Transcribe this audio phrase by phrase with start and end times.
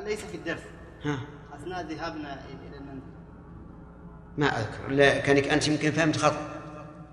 [0.00, 0.60] ليس في الدرس.
[1.04, 1.18] ها.
[1.54, 3.12] أثناء ذهابنا إلى المنزل.
[4.38, 4.88] ما أذكر.
[4.88, 6.48] لا كانك أنت يمكن فهمت خطأ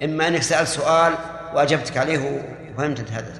[0.04, 1.14] إما أنك سألت سؤال
[1.54, 2.20] وأجبتك عليه
[2.74, 3.32] وفهمت أنت هذا.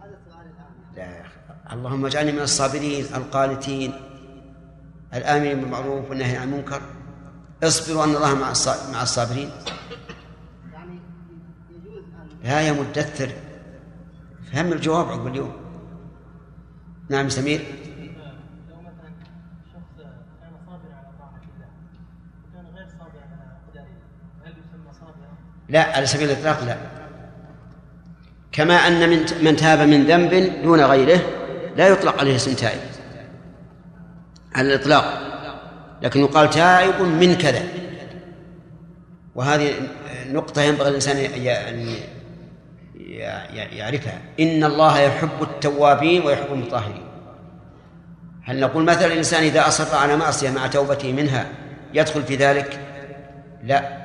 [0.00, 0.96] هذا السؤال الآن.
[0.96, 1.76] لا يا أخي.
[1.76, 3.92] اللهم اجعلني من الصابرين القانتين.
[5.14, 6.82] الآمرين بالمعروف والنهي عن المنكر.
[7.62, 8.52] اصبروا أن الله مع
[8.92, 9.50] مع الصابرين.
[10.72, 11.00] يعني
[11.70, 12.04] يجوز
[12.44, 13.30] لا يا مدثر.
[14.52, 15.52] فهم الجواب عقب اليوم.
[17.08, 17.60] نعم سمير
[18.70, 19.10] لو مثلا
[19.72, 19.96] شخص
[20.40, 21.68] كان صابرا على طاعة الله
[22.44, 23.90] وكان غير صابر على قدر الله
[24.44, 25.32] هل يسمى صابرا؟
[25.70, 26.76] لا على سبيل الإطلاق لا.
[28.52, 31.20] كما أن من من تاب من ذنب دون غيره
[31.76, 32.80] لا يطلق عليه اسم تائب.
[34.54, 35.04] على الإطلاق.
[36.02, 37.62] لكن يقال تائب من كذا.
[39.34, 39.74] وهذه
[40.26, 41.96] نقطة ينبغي الإنسان أن
[43.72, 44.18] يعرفها.
[44.40, 47.02] إن الله يحب التوابين ويحب المطهرين.
[48.44, 51.46] هل نقول مثلا الإنسان إذا أصر على معصية مع توبته منها
[51.94, 52.80] يدخل في ذلك؟
[53.64, 53.99] لا.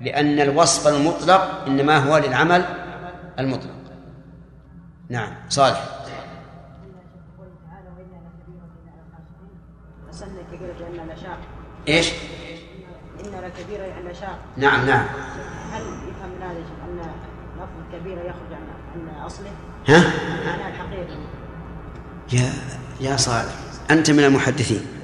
[0.00, 2.64] لأن الوصف المطلق إنما هو للعمل
[3.38, 3.74] المطلق.
[5.08, 5.98] نعم صالح.
[11.88, 12.12] إيش؟
[13.20, 15.06] إن لكبيرة لأن نشاء نعم نعم.
[15.72, 17.00] هل يفهم من هذا أن
[17.56, 19.50] لفظ كبيرة يخرج عن عن أصله
[19.88, 20.04] ها؟
[20.46, 21.18] معناه الحقيقي
[22.32, 22.52] يا
[23.00, 23.54] يا صالح
[23.90, 24.97] أنت من المحدثين.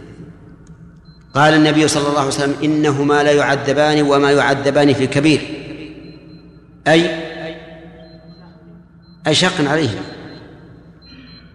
[1.34, 5.40] قال النبي صلى الله عليه وسلم إنهما لا يعذبان وما يعذبان في كبير
[6.88, 7.24] أي
[9.26, 9.60] أي شق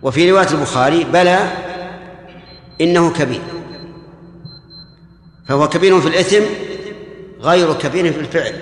[0.02, 1.52] وفي رواية البخاري بلى
[2.82, 3.42] إنه كبير.
[5.48, 6.44] فهو كبير في الإثم
[7.42, 8.60] غير كبير في الفعل.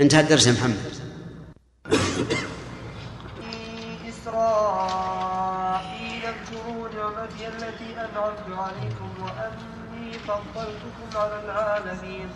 [0.00, 0.76] انتهى الدرس يا محمد.
[6.52, 12.30] اذكروا نعمتي التي أنعمت عليكم وأني فضلتكم على العالمين.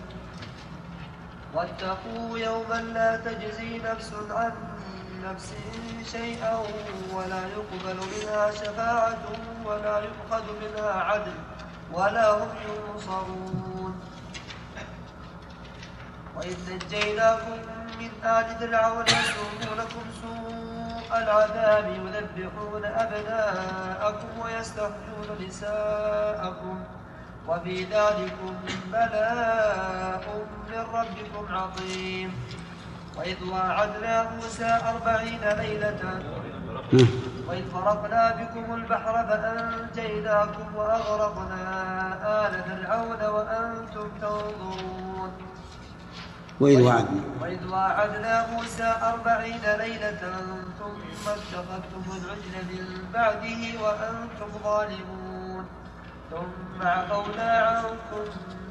[1.54, 4.52] واتقوا يوما لا تجزي نفس عن
[5.24, 5.54] نفس
[6.12, 6.62] شيئا
[7.12, 9.24] ولا يقبل منها شفاعة
[9.64, 11.34] ولا يؤخذ منها عدل
[11.92, 14.00] ولا هم ينصرون.
[16.36, 17.58] وإذ نجيناكم
[18.00, 20.65] من آل فرعون يسومونكم سوء
[21.12, 26.84] العذاب يذبحون أبناءكم ويستحيون نساءكم
[27.48, 28.54] وفي ذلكم
[28.92, 30.24] بلاء
[30.70, 32.30] من ربكم عظيم.
[33.16, 36.02] وإذ واعدنا موسى أربعين ليلة
[37.48, 41.64] وإذ فرقنا بكم البحر فأنجيناكم وأغرقنا
[42.46, 45.32] آل فرعون وأنتم تنظرون.
[46.60, 47.20] وإذ وعدنا.
[47.42, 50.22] وإذ واعدنا موسى أربعين ليلة
[50.78, 52.84] ثم اتخذتم العجل من
[53.14, 55.64] بعده وأنتم ظالمون.
[56.30, 58.24] ثم عفونا عنكم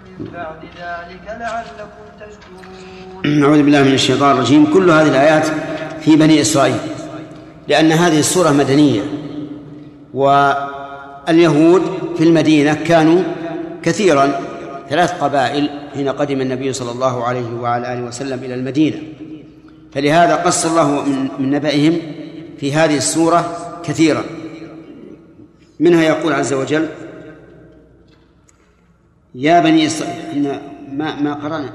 [0.06, 3.44] من بعد ذلك لعلكم تشكرون.
[3.44, 4.74] أعوذ بالله من الشيطان الرجيم.
[4.74, 5.46] كل هذه الآيات
[6.02, 6.80] في بني إسرائيل
[7.68, 9.02] لأن هذه السورة مدنية
[10.14, 11.84] واليهود
[12.18, 13.24] في المدينة كانوا
[13.84, 14.40] كثيرا
[14.90, 18.98] ثلاث قبائل حين قدم النبي صلى الله عليه وعلى آله وسلم إلى المدينة.
[19.92, 22.02] فلهذا قص الله من, من نبأهم
[22.58, 24.24] في هذه السورة كثيرا.
[25.80, 26.90] منها يقول عز وجل
[29.36, 30.60] يا بني إسرائيل
[30.92, 31.70] ما ما قرأنا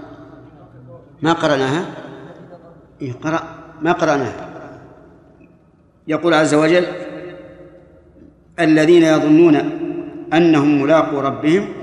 [1.23, 1.85] ما قرأناها؟
[3.03, 3.43] إيه قرأ
[3.83, 4.51] ما قرأناها.
[6.09, 6.87] يقول عز وجل
[8.61, 9.57] الذين يظنون
[10.33, 11.80] أنهم ملاقو ربهم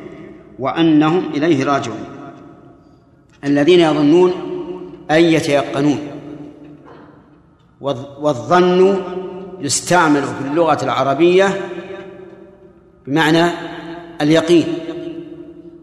[0.59, 2.03] وأنهم إليه راجعون.
[3.43, 4.33] الذين يظنون
[5.11, 5.99] أن يتيقنون.
[7.81, 9.01] والظ- والظن
[9.59, 11.61] يستعمل في اللغة العربية
[13.07, 13.45] بمعنى
[14.21, 14.65] اليقين.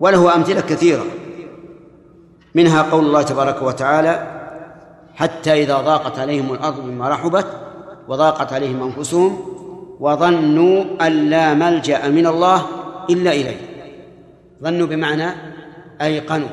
[0.01, 1.05] وله أمثلة كثيرة.
[2.55, 4.41] منها قول الله تبارك وتعالى
[5.15, 7.47] حتى إذا ضاقت عليهم الأرض بما رحبت
[8.09, 9.39] وضاقت عليهم أنفسهم
[10.01, 12.67] وظنوا أن لا ملجأ من الله
[13.11, 13.74] إلا إليه.
[14.62, 15.31] ظنوا بمعنى
[16.03, 16.49] أيقنوا.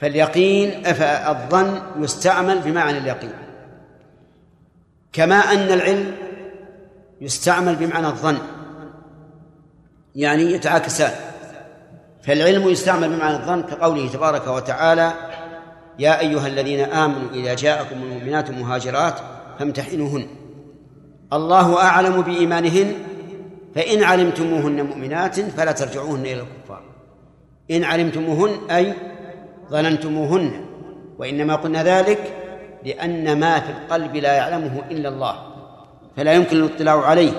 [0.00, 0.86] فاليقين
[1.28, 3.32] الظن يستعمل بمعنى اليقين.
[5.12, 6.14] كما أن العلم
[7.20, 8.38] يستعمل بمعنى الظن.
[10.14, 11.12] يعني يتعاكسان.
[12.22, 15.12] فالعلم يستعمل بمعنى الظن كقوله تبارك وتعالى
[15.98, 19.14] يا أيها الذين آمنوا إذا جاءكم المؤمنات مهاجرات
[19.58, 20.26] فامتحنوهن.
[21.32, 22.94] الله أعلم بإيمانهن
[23.74, 26.93] فإن علمتموهن مؤمنات فلا ترجعوهن إلى الكفار.
[27.70, 28.94] إن علمتموهن أي
[29.70, 30.64] ظننتموهن
[31.18, 32.32] وإنما قلنا ذلك
[32.84, 35.36] لأن ما في القلب لا يعلمه إلا الله
[36.16, 37.32] فلا يمكن الاطلاع عليه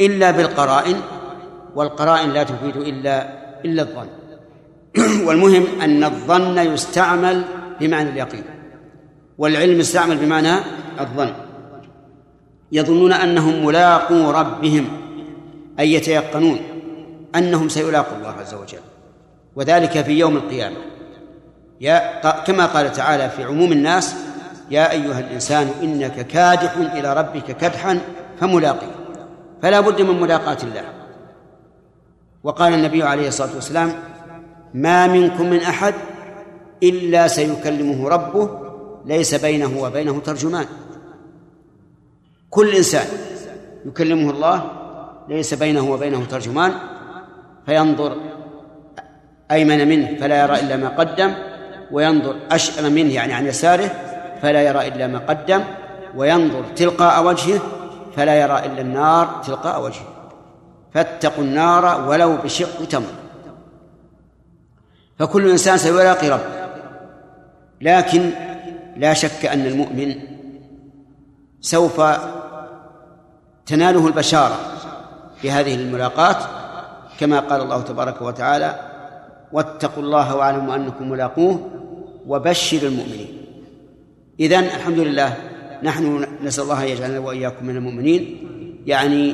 [0.00, 0.96] إلا بالقرائن
[1.74, 3.28] والقرائن لا تفيد إلا
[3.64, 4.08] إلا الظن.
[5.26, 7.44] والمهم أن الظن يستعمل
[7.80, 8.44] بمعنى اليقين
[9.38, 10.54] والعلم يستعمل بمعنى
[11.00, 11.32] الظن.
[12.72, 14.88] يظنون أنهم ملاقو ربهم
[15.78, 16.60] أي يتيقنون
[17.34, 18.78] أنهم سيلاقوا الله عز وجل.
[19.56, 20.76] وذلك في يوم القيامة.
[21.80, 24.14] يا كما قال تعالى في عموم الناس
[24.70, 27.98] يا أيها الإنسان إنك كادح إلى ربك كدحا
[28.40, 28.94] فملاقيه
[29.62, 30.84] فلا بد من ملاقاة الله.
[32.44, 33.92] وقال النبي عليه الصلاة والسلام
[34.74, 35.94] ما منكم من أحد
[36.82, 38.50] إلا سيكلمه ربه
[39.06, 40.66] ليس بينه وبينه ترجمان.
[42.50, 43.06] كل إنسان
[43.86, 44.70] يكلمه الله
[45.28, 46.72] ليس بينه وبينه ترجمان
[47.66, 48.16] فينظر
[49.52, 51.34] أيمن منه فلا يرى إلا ما قدم
[51.90, 53.90] وينظر أشأم منه يعني عن يساره
[54.42, 55.64] فلا يرى إلا ما قدم
[56.16, 57.60] وينظر تلقاء وجهه
[58.16, 60.08] فلا يرى إلا النار تلقاء وجهه.
[60.94, 63.12] فاتقوا النار ولو بشق تمر.
[65.18, 66.62] فكل إنسان سيلاقي ربه
[67.80, 68.30] لكن
[68.96, 70.14] لا شك أن المؤمن
[71.60, 72.00] سوف
[73.66, 74.56] تناله البشارة
[75.42, 76.36] بهذه الملاقات
[77.20, 78.91] كما قال الله تبارك وتعالى
[79.52, 81.70] واتقوا الله واعلموا أنكم ملاقوه
[82.26, 83.46] وبشر المؤمنين.
[84.40, 85.36] إذن الحمد لله
[85.82, 88.48] نحن نسأل الله أن يجعلنا وإياكم من المؤمنين.
[88.86, 89.32] يعني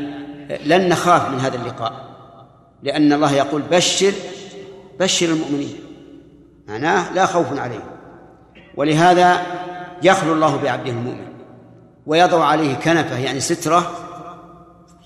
[0.66, 2.08] لن نخاف من هذا اللقاء
[2.82, 4.12] لأن الله يقول بشر
[5.00, 5.76] بشر المؤمنين.
[6.68, 7.90] معناه لا خوف عليهم.
[8.76, 9.42] ولهذا
[10.02, 11.28] يخلو الله بعبده المؤمن
[12.06, 13.90] ويضع عليه كنفة يعني سترة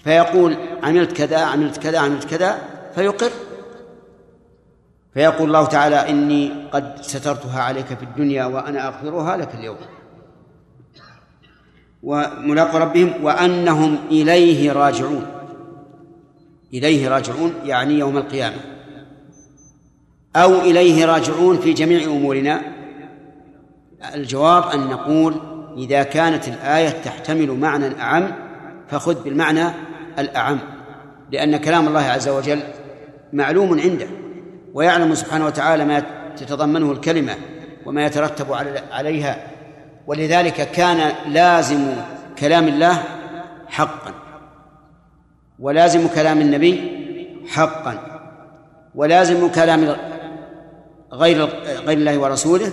[0.05, 2.59] فيقول عملت كذا عملت كذا عملت كذا
[2.95, 3.31] فيقر.
[5.15, 9.77] فيقول الله تعالى إني قد سترتها عليك في الدنيا وأنا أغفرها لك اليوم.
[12.03, 15.27] وملاقوا ربهم وأنهم إليه راجعون.
[16.75, 18.57] إليه راجعون يعني يوم القيامة.
[20.37, 22.63] أو إليه راجعون في جميع أمورنا.
[24.15, 25.35] الجواب أن نقول
[25.77, 28.33] إذا كانت الآية تحتمل معنى أعم
[28.89, 29.65] فخذ بالمعنى
[30.19, 30.59] الأعم
[31.33, 32.61] لأن كلام الله عز وجل
[33.33, 34.22] معلوم عنده.
[34.75, 36.03] ويعلم سبحانه وتعالى ما
[36.37, 37.37] تتضمنه الكلمة
[37.87, 38.47] وما يترتب
[38.93, 39.47] عليها.
[40.07, 41.93] ولذلك كان لازم
[42.39, 43.03] كلام الله
[43.67, 44.15] حقا.
[45.59, 46.91] ولازم كلام النبي
[47.49, 48.23] حقا.
[48.95, 49.97] ولازم كلام
[51.13, 51.45] غير
[51.87, 52.73] غير الله ورسوله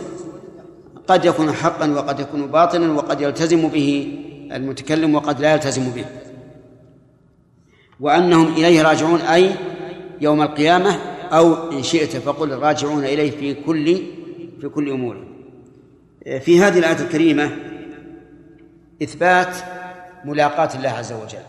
[1.07, 4.19] قد يكون حقا وقد يكون باطلا وقد يلتزم به
[4.51, 6.05] المتكلم وقد لا يلتزم به.
[7.99, 9.51] وأنهم إليه راجعون أي
[10.21, 10.95] يوم القيامة
[11.31, 13.95] أو إن شئت فقل راجعون إليه في كل
[14.61, 15.27] في كل أموره
[16.39, 17.51] في هذه الآية الكريمة
[19.03, 19.57] إثبات
[20.25, 21.43] ملاقاة الله عز وجل.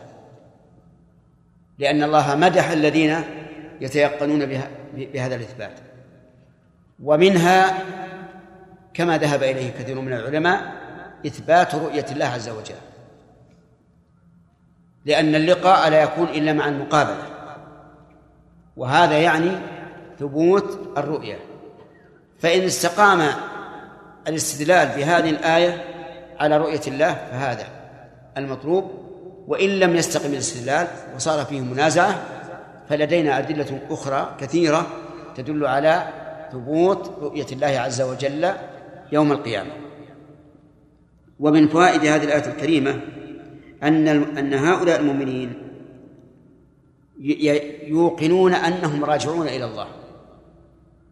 [1.78, 3.16] لأن الله مدح الذين
[3.80, 4.46] يتيقنون
[4.94, 5.72] بهذا الإثبات.
[7.02, 7.84] ومنها
[8.94, 10.72] كما ذهب إليه كثير من العلماء
[11.26, 12.74] إثبات رؤية الله عز وجل.
[15.04, 17.29] لأن اللقاء لا يكون إلا مع المقابلة.
[18.80, 19.50] وهذا يعني
[20.20, 21.38] ثبوت الرؤية.
[22.38, 23.28] فإن استقام
[24.28, 25.84] الاستدلال بهذه الآية
[26.40, 27.66] على رؤية الله فهذا
[28.36, 28.90] المطلوب
[29.46, 32.22] وإن لم يستقم الاستدلال وصار فيه منازعة
[32.88, 34.86] فلدينا أدلة أخرى كثيرة
[35.36, 36.08] تدل على
[36.52, 38.52] ثبوت رؤية الله عز وجل
[39.12, 39.70] يوم القيامة.
[41.40, 43.00] ومن فوائد هذه الآية الكريمة
[43.82, 44.08] أن
[44.38, 45.69] أن هؤلاء المؤمنين
[47.82, 49.88] يوقنون أنهم راجعون إلى الله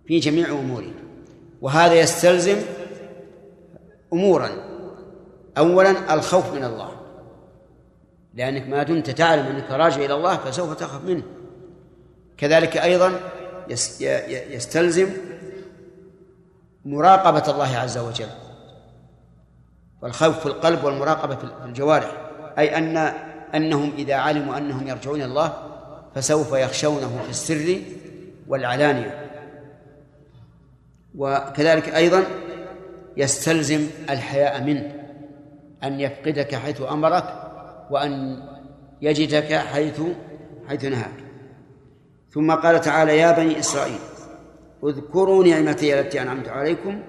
[0.06, 0.94] في جميع أمورهم.
[1.60, 2.56] وهذا يستلزم
[4.12, 4.50] أمورا.
[5.58, 6.90] أولا الخوف من الله.
[8.34, 11.22] لأنك ما دمت تعلم أنك راجع إلى الله فسوف تخاف منه.
[12.36, 13.20] كذلك أيضا
[14.50, 15.08] يستلزم
[16.84, 18.28] مراقبة الله عز وجل.
[20.02, 22.30] والخوف في القلب والمراقبة في الجوارح.
[22.58, 22.96] أي أن
[23.54, 25.67] أنهم إذا علموا أنهم يرجعون إلى الله
[26.18, 27.78] فسوف يخشونه في السر
[28.48, 29.30] والعلانية.
[31.14, 32.25] وكذلك أيضا
[33.16, 34.94] يستلزم الحياء منه
[35.84, 37.25] أن يفقدك حيث أمرك
[37.90, 38.42] وأن
[39.02, 40.00] يجدك حيث
[40.68, 41.25] حيث نهاك.
[42.30, 43.98] ثم قال تعالى يا بني إسرائيل
[44.84, 47.02] اذكروا نعمتي التي أنعمت عليكم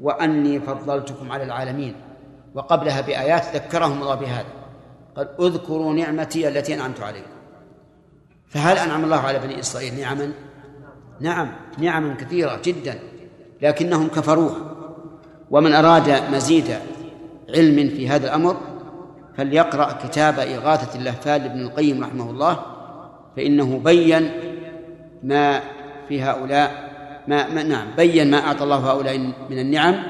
[0.00, 1.94] وأني فضلتكم على العالمين.
[2.54, 4.48] وقبلها بآيات ذكرهم الله بهذا.
[5.16, 7.39] قال اذكروا نعمتي التي أنعمت عليكم.
[8.50, 10.32] فهل أنعم الله على بني إسرائيل نعما؟
[11.20, 12.98] نعم نعما كثيرة جدا
[13.62, 14.56] لكنهم كفروها.
[15.50, 16.76] ومن أراد مزيد
[17.54, 18.56] علم في هذا الأمر
[19.36, 22.62] فليقرأ كتاب إغاثة اللهفان لابن القيم رحمه الله
[23.36, 24.30] فإنه بين
[25.22, 25.60] ما
[26.08, 26.90] في هؤلاء
[27.28, 29.18] ما, ما نعم بين ما أعطى الله هؤلاء
[29.50, 30.02] من النعم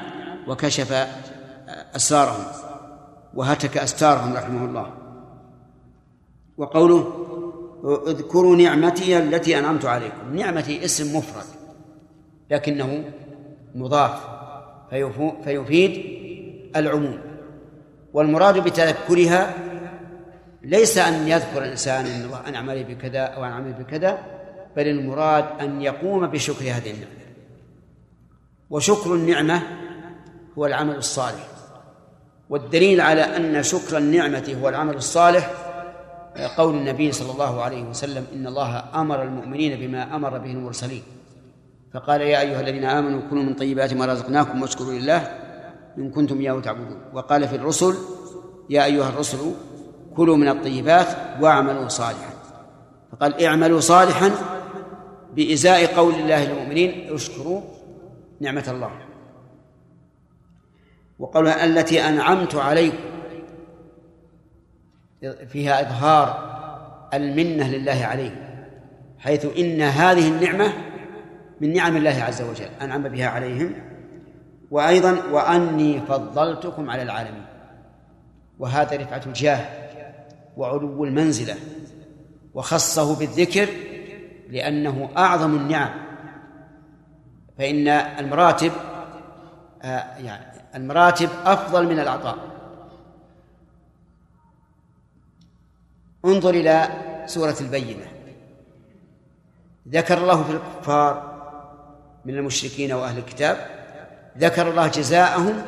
[0.47, 1.07] وكشف
[1.95, 2.45] أسرارهم
[3.33, 4.93] وهتك أستارهم رحمه الله.
[6.57, 7.20] وقوله
[7.83, 10.35] اذكروا نعمتي التي أنعمت عليكم.
[10.35, 11.45] نعمتي اسم مفرد
[12.49, 13.03] لكنه
[13.75, 14.19] مضاف
[15.43, 16.05] فيفيد
[16.75, 17.19] العموم.
[18.13, 19.53] والمراد بتذكرها
[20.63, 24.17] ليس أن يذكر الإنسان أن الله أنعم عليه بكذا أو أنعم عليه بكذا
[24.75, 27.21] بل المراد أن يقوم بشكر هذه النعمة.
[28.69, 29.61] وشكر النعمة
[30.57, 31.47] هو العمل الصالح.
[32.49, 35.60] والدليل على أن شكر النعمة هو العمل الصالح
[36.57, 41.03] قول النبي صلى الله عليه وسلم إن الله أمر المؤمنين بما أمر به المرسلين.
[41.93, 45.19] فقال يا أيها الذين آمنوا كلوا من طيبات ما رزقناكم واشكروا لله
[45.97, 47.01] إن كنتم إياه تعبدون.
[47.13, 47.95] وقال في الرسل
[48.69, 49.51] يا أيها الرسل
[50.15, 51.07] كلوا من الطيبات
[51.41, 52.33] واعملوا صالحا.
[53.11, 54.31] فقال اعملوا صالحا
[55.35, 57.61] بإزاء قول الله للمؤمنين اشكروا
[58.39, 58.91] نعمة الله.
[61.19, 63.10] وقولها التي أنعمت عليكم
[65.47, 66.51] فيها إظهار
[67.13, 68.51] المنة لله عليه
[69.19, 70.73] حيث إن هذه النعمة
[71.61, 73.73] من نعم الله عز وجل أنعم بها عليهم.
[74.71, 77.45] وأيضا وأني فضلتكم على العالمين.
[78.59, 79.59] وهذا رفعة الجاه
[80.57, 81.55] وعلو المنزلة
[82.53, 83.69] وخصه بالذكر
[84.49, 85.89] لأنه أعظم النعم.
[87.57, 88.71] فإن المراتب
[89.83, 92.37] آه يعني المراتب أفضل من العطاء.
[96.25, 96.87] انظر إلى
[97.25, 98.05] سورة البينة.
[99.89, 101.31] ذكر الله في الكفار
[102.25, 103.57] من المشركين وأهل الكتاب
[104.37, 105.61] ذكر الله جزاءهم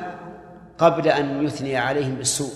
[0.77, 2.53] قبل أن يثني عليهم بالسوء.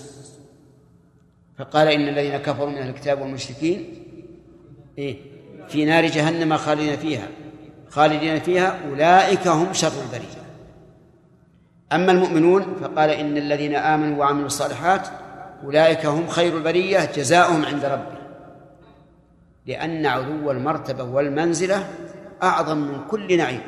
[1.58, 4.04] فقال إن الذين كفروا من أهل الكتاب والمشركين
[4.98, 5.16] إيه
[5.68, 7.28] في نار جهنم خالدين فيها.
[7.88, 10.38] خالدين فيها أولئك هم شر البرية.
[11.92, 15.08] أما المؤمنون فقال إن الذين آمنوا وعملوا الصالحات
[15.64, 18.18] أولئك هم خير البرية جزاؤهم عند ربهم
[19.66, 21.88] لأن علو المرتبة والمنزلة
[22.42, 23.60] أعظم من كل نعيم.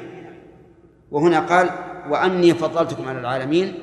[1.11, 1.70] وهنا قال
[2.09, 3.75] وأني فضلتكم على العالمين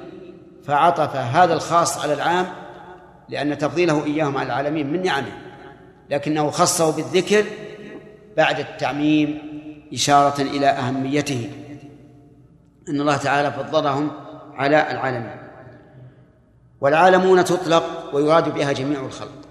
[0.63, 2.45] فعطف هذا الخاص على العام
[3.29, 5.31] لأن تفضيله إياهم على العالمين من نعمه.
[6.09, 7.45] لكنه خصه بالذكر
[8.37, 9.39] بعد التعميم
[9.93, 11.49] إشارة إلى أهميته.
[12.89, 14.11] أن الله تعالى فضلهم
[14.53, 15.46] على العالمين.
[16.81, 19.47] والعالمون تطلق ويراد بها جميع الخلق.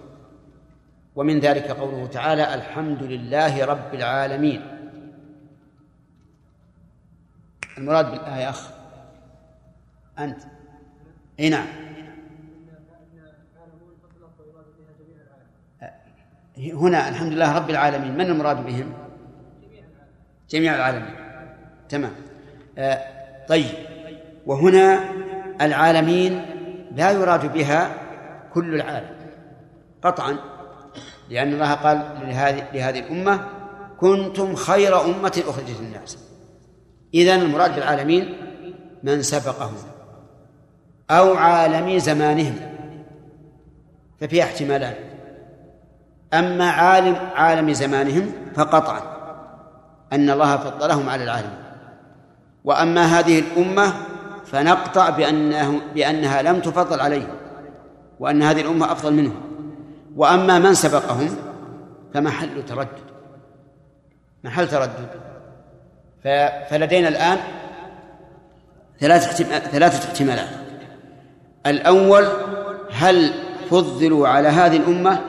[1.16, 4.62] ومن ذلك قوله تعالى الحمد لله رب العالمين.
[7.78, 8.70] المراد بالآية أخ.
[10.18, 10.42] أنت.
[11.40, 11.66] أي نعم.
[16.58, 18.14] هنا الحمد لله رب العالمين.
[18.14, 18.92] من المراد بهم؟
[20.50, 21.14] جميع العالمين.
[21.88, 22.12] تمام.
[22.78, 23.74] آه طيب.
[24.46, 25.00] وهنا
[25.60, 26.55] العالمين
[26.96, 27.94] لا يراد بها
[28.54, 29.16] كل العالم
[30.02, 30.36] قطعا
[31.30, 33.40] لأن الله قال لهذه لهذه الأمة
[34.00, 36.18] كنتم خير أمة أخرجت للناس.
[37.14, 38.36] إذا المراد بالعالمين
[39.02, 39.74] من سبقهم
[41.10, 42.54] أو عالمي زمانهم
[44.20, 44.94] ففيها احتمالان.
[46.34, 49.00] أما عالم عالم زمانهم فقطعا
[50.12, 51.54] أن الله فضلهم على العالم
[52.64, 53.92] وأما هذه الأمة
[54.46, 57.28] فنقطع بأنه بأنها لم تفضل عليهم
[58.20, 59.40] وأن هذه الأمة أفضل منهم.
[60.16, 61.36] وأما من سبقهم
[62.14, 62.88] فمحل تردد
[64.44, 65.08] محل تردد.
[66.70, 67.38] فلدينا الآن
[69.00, 70.48] ثلاث ثلاثة احتمالات.
[71.66, 72.26] الأول
[72.92, 73.32] هل
[73.70, 75.20] فضلوا على هذه الأمة؟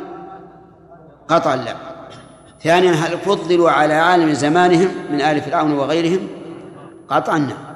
[1.27, 1.75] قطعا لا.
[2.63, 6.27] ثانيا هل فضلوا على عالم زمانهم من آل فرعون وغيرهم؟
[7.09, 7.66] قطعا نعم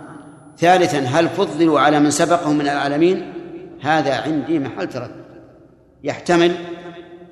[0.62, 3.34] ثالثا هل فضلوا على من سبقهم من العالمين؟
[3.82, 5.22] هذا عندي محل تردد
[6.04, 6.56] يحتمل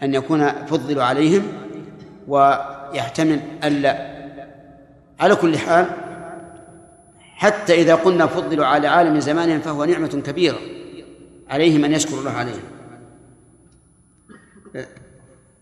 [0.03, 1.43] أن يكون فضلوا عليهم
[2.27, 4.19] ويحتمل ألا
[5.19, 5.85] على كل حال
[7.35, 10.59] حتى إذا قلنا فضلوا على عالم زمانهم فهو نعمة كبيرة
[11.49, 12.61] عليهم أن يشكروا الله عليها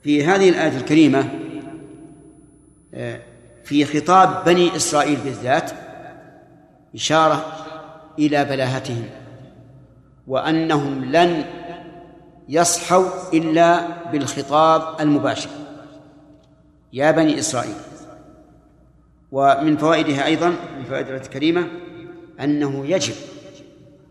[0.03, 1.29] في هذه الآية الكريمة
[3.63, 5.71] في خطاب بني إسرائيل بالذات
[6.97, 7.45] إشارة
[8.19, 9.05] إلى بلاهتهم
[10.27, 11.45] وأنهم لن
[12.49, 15.49] يصحوا إلا بالخطاب المباشر
[16.93, 17.75] يا بني إسرائيل
[19.31, 21.67] ومن فوائدها أيضا من فوائد الكريمة
[22.39, 23.15] أنه يجب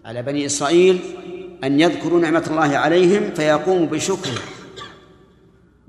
[0.05, 1.01] على بني إسرائيل
[1.65, 4.43] أن يذكروا نعمة الله عليهم فيقوموا بشكرها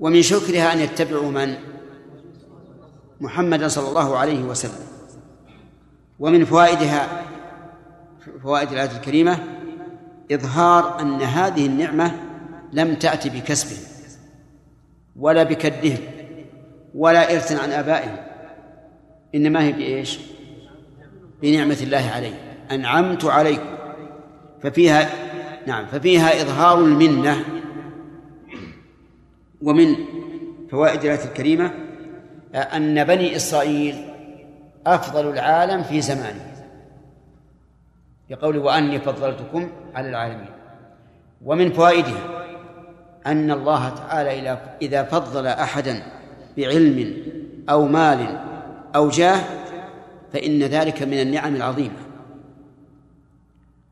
[0.00, 1.54] ومن شكرها أن يتبعوا من؟
[3.20, 4.97] محمدا صلى الله عليه وسلم
[6.18, 7.22] ومن فوائدها
[8.42, 9.38] فوائد الآية الكريمة
[10.32, 12.12] إظهار أن هذه النعمة
[12.72, 13.88] لم تأتي بكسبهم
[15.16, 15.98] ولا بكدهم
[16.94, 18.16] ولا إرث عن آبائهم.
[19.34, 20.18] إنما هي بإيش؟
[21.42, 22.34] بنعمة الله عليه.
[22.70, 23.76] أنعمت عليكم.
[24.62, 25.08] ففيها
[25.66, 27.44] نعم ففيها إظهار المنة.
[29.62, 29.94] ومن
[30.70, 31.70] فوائد الآية الكريمة
[32.54, 34.07] أن بني إسرائيل
[34.86, 36.54] أفضل العالم في زمانه.
[38.30, 40.50] بقول وأني فضلتكم على العالمين.
[41.44, 42.44] ومن فوائدها
[43.26, 46.02] أن الله تعالى إذا فضل أحدا
[46.56, 47.16] بعلم
[47.70, 48.40] أو مال
[48.94, 49.40] أو جاه
[50.32, 51.98] فإن ذلك من النعم العظيمة.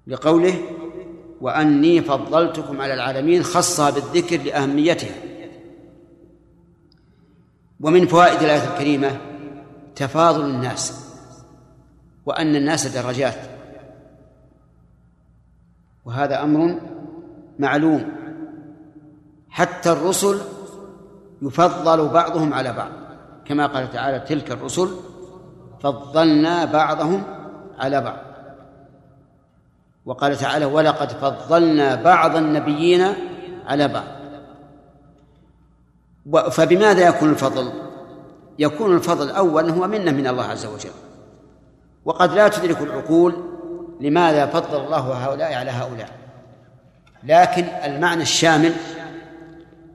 [0.07, 0.55] لقوله
[1.40, 5.14] وأني فضلتكم على العالمين خصها بالذكر لأهميتها.
[7.81, 9.21] ومن فوائد الآية الكريمة
[9.97, 11.07] تفاضل الناس
[12.26, 13.38] وأن الناس درجات.
[16.05, 16.81] وهذا أمر
[17.59, 18.12] معلوم.
[19.50, 20.41] حتى الرسل
[21.43, 22.91] يفضل بعضهم على بعض.
[23.45, 24.88] كما قال تعالى تلك الرسل
[25.81, 27.23] فضلنا بعضهم
[27.79, 28.19] على بعض.
[30.07, 33.15] وقال تعالى ولقد فضلنا بعض النبيين
[33.67, 34.17] على بعض.
[36.50, 37.86] فبماذا يكون الفضل؟
[38.59, 40.91] يكون الفضل أولا هو منة من الله عز وجل.
[42.05, 43.35] وقد لا تدرك العقول
[44.01, 46.11] لماذا فضل الله هؤلاء على هؤلاء.
[47.25, 48.73] لكن المعنى الشامل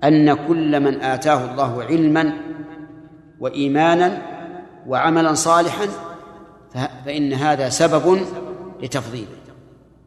[0.03, 2.33] أن كل من آتاه الله علما
[3.39, 4.21] وإيمانا
[4.87, 5.87] وعملا صالحا
[7.05, 8.19] فإن هذا سبب
[8.81, 9.27] لتفضيله.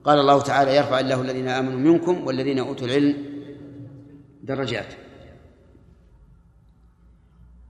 [0.05, 3.17] قال الله تعالى يرفع الله الذين آمنوا منكم والذين أوتوا العلم
[4.43, 4.87] درجات.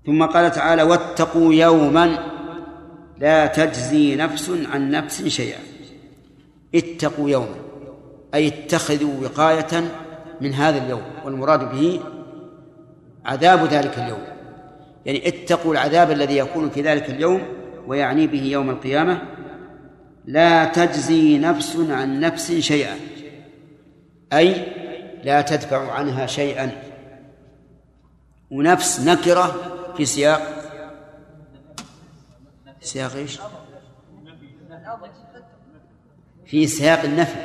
[0.07, 2.19] ثم قال تعالى واتقوا يوما
[3.19, 5.59] لا تجزي نفس عن نفس شيئا.
[6.75, 7.57] اتقوا يوما
[8.35, 9.85] أي اتخذوا وقاية
[10.41, 12.01] من هذا اليوم والمراد به
[13.25, 14.23] عذاب ذلك اليوم.
[15.07, 17.43] يعني اتقوا العذاب الذي يكون في ذلك اليوم
[17.87, 19.23] ويعني به يوم القيامة.
[20.25, 22.97] لا تجزي نفس عن نفس شيئا
[24.33, 24.67] أي
[25.25, 26.71] لا تدفع عنها شيئا.
[28.51, 29.55] ونفس نكرة
[29.97, 30.65] في سياق
[32.81, 33.39] سياق إيش؟
[36.47, 37.37] في سياق النفي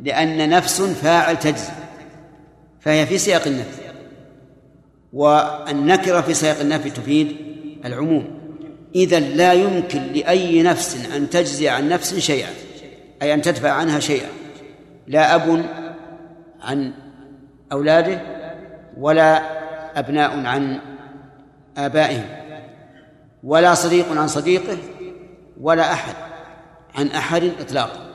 [0.00, 1.72] لأن نفس فاعل تجزي
[2.80, 3.82] فهي في سياق النفي
[5.12, 7.36] والنكرة في سياق النفي تفيد
[7.84, 8.38] العموم
[8.94, 12.50] إذا لا يمكن لأي نفس أن تجزي عن نفس شيئا
[13.22, 14.28] أي أن تدفع عنها شيئا
[15.06, 15.64] لا أب
[16.60, 16.92] عن
[17.72, 18.20] أولاده
[18.96, 19.42] ولا
[19.98, 20.80] أبناء عن
[21.78, 22.24] آبائهم
[23.44, 24.78] ولا صديق عن صديقه
[25.60, 26.14] ولا أحد
[26.94, 28.08] عن أحد إطلاقا.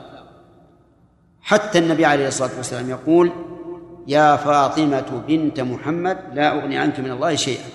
[1.41, 3.31] حتى النبي عليه الصلاة والسلام يقول
[4.07, 7.65] يا فاطمة بنت محمد لا أغني عنك من الله شيئا.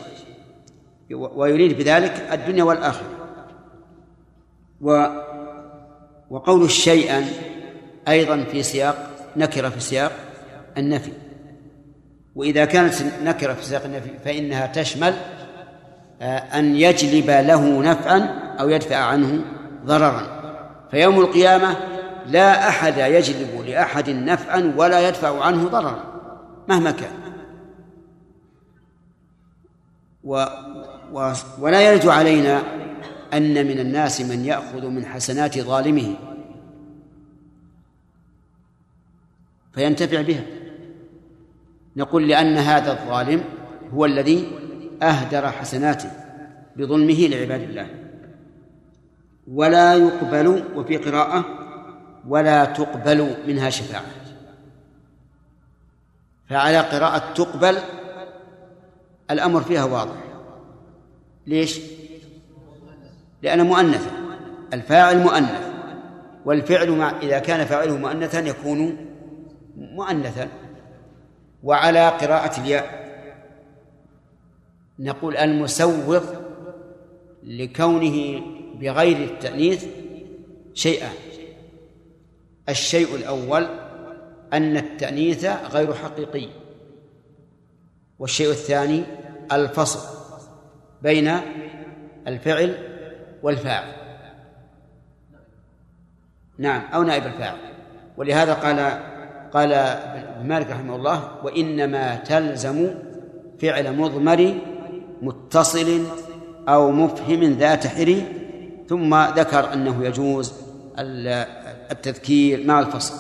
[1.11, 3.09] ويريد بذلك الدنيا والآخرة.
[4.81, 5.07] و
[6.31, 7.27] وقول شيئا
[8.09, 10.13] أيضا في سياق نكرة في سياق
[10.79, 11.13] النفي.
[12.35, 15.15] وإذا كانت نكرة في سياق النفي فإنها تشمل
[16.21, 18.19] أن يجلب له نفعا
[18.61, 19.45] أو يدفع عنه
[19.85, 20.39] ضررا.
[20.91, 21.77] فيوم القيامة
[22.27, 26.05] لا أحد يجلب لأحد نفعا ولا يدفع عنه ضررا
[26.69, 27.13] مهما كان.
[30.25, 30.45] و
[31.13, 32.63] و ولا يرد علينا
[33.35, 36.15] أن من الناس من يأخذ من حسنات ظالمه.
[39.73, 40.43] فينتفع بها.
[41.97, 43.45] نقول لأن هذا الظالم
[43.95, 44.58] هو الذي
[45.03, 46.11] أهدر حسناته
[46.77, 47.87] بظلمه لعباد الله.
[49.53, 51.45] ولا يقبل وفي قراءة
[52.29, 54.05] ولا تقبل منها شفاعة.
[56.49, 57.79] فعلى قراءة تقبل
[59.31, 60.17] الأمر فيها واضح.
[61.47, 61.81] ليش؟
[63.43, 64.11] لأن مؤنثا
[64.73, 65.69] الفاعل مؤنث
[66.45, 68.97] والفعل مع إذا كان فاعله مؤنثا يكون
[69.77, 70.49] مؤنثا.
[71.63, 73.08] وعلى قراءة الياء
[74.99, 76.25] نقول المسوغ
[77.43, 78.41] لكونه
[78.81, 79.85] بغير التأنيث
[80.75, 81.13] شيئان
[82.69, 83.67] الشيء الأول
[84.53, 86.49] أن التأنيث غير حقيقي.
[88.19, 89.05] والشيء الثاني
[89.53, 90.19] الفصل
[91.03, 91.31] بين
[92.27, 92.75] الفعل
[93.43, 93.93] والفاعل.
[96.59, 97.59] نعم أو نائب الفاعل.
[98.17, 98.79] ولهذا قال
[99.53, 99.69] قال
[100.49, 102.95] مالك رحمه الله وإنما تلزم
[103.61, 104.59] فعل مضمر
[105.23, 106.05] متصل
[106.69, 108.27] أو مفهم ذات حري
[108.89, 110.53] ثم ذكر أنه يجوز
[111.91, 113.15] التذكير مع الفصل.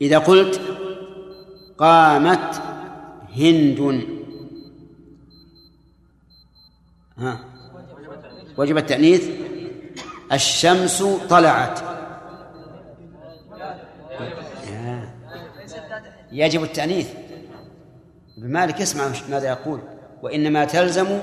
[0.00, 0.60] إذا قلت
[1.78, 2.62] قامت
[3.36, 4.06] هند
[7.18, 7.40] ها
[8.56, 9.28] وجب التأنيث
[10.32, 11.80] الشمس طلعت.
[16.32, 17.08] يجب التأنيث.
[18.36, 19.80] مالك اسمع ماذا يقول
[20.22, 21.18] وإنما تلزم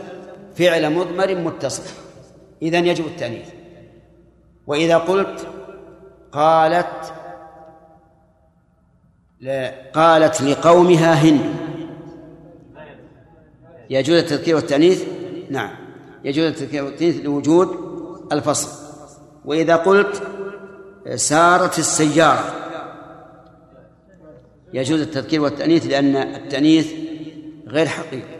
[0.55, 1.83] فعل مضمر متصل.
[2.61, 3.47] إذا يجب التأنيث.
[4.67, 5.47] وإذا قلت
[6.31, 7.13] قالت
[9.93, 11.55] قالت لقومها هند
[13.89, 15.03] يجوز التذكير والتأنيث؟
[15.49, 15.75] نعم.
[16.23, 17.67] يجوز التذكير والتأنيث لوجود
[18.31, 18.69] الفصل.
[19.45, 20.23] وإذا قلت
[21.15, 22.62] سارت السيارة
[24.73, 26.93] يجوز التذكير والتأنيث لأن التأنيث
[27.67, 28.39] غير حقيقي.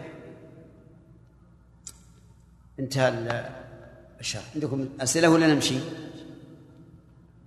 [2.78, 3.08] انتهى
[4.20, 4.42] الشرح.
[4.54, 5.78] عندكم أسئلة ولا نمشي؟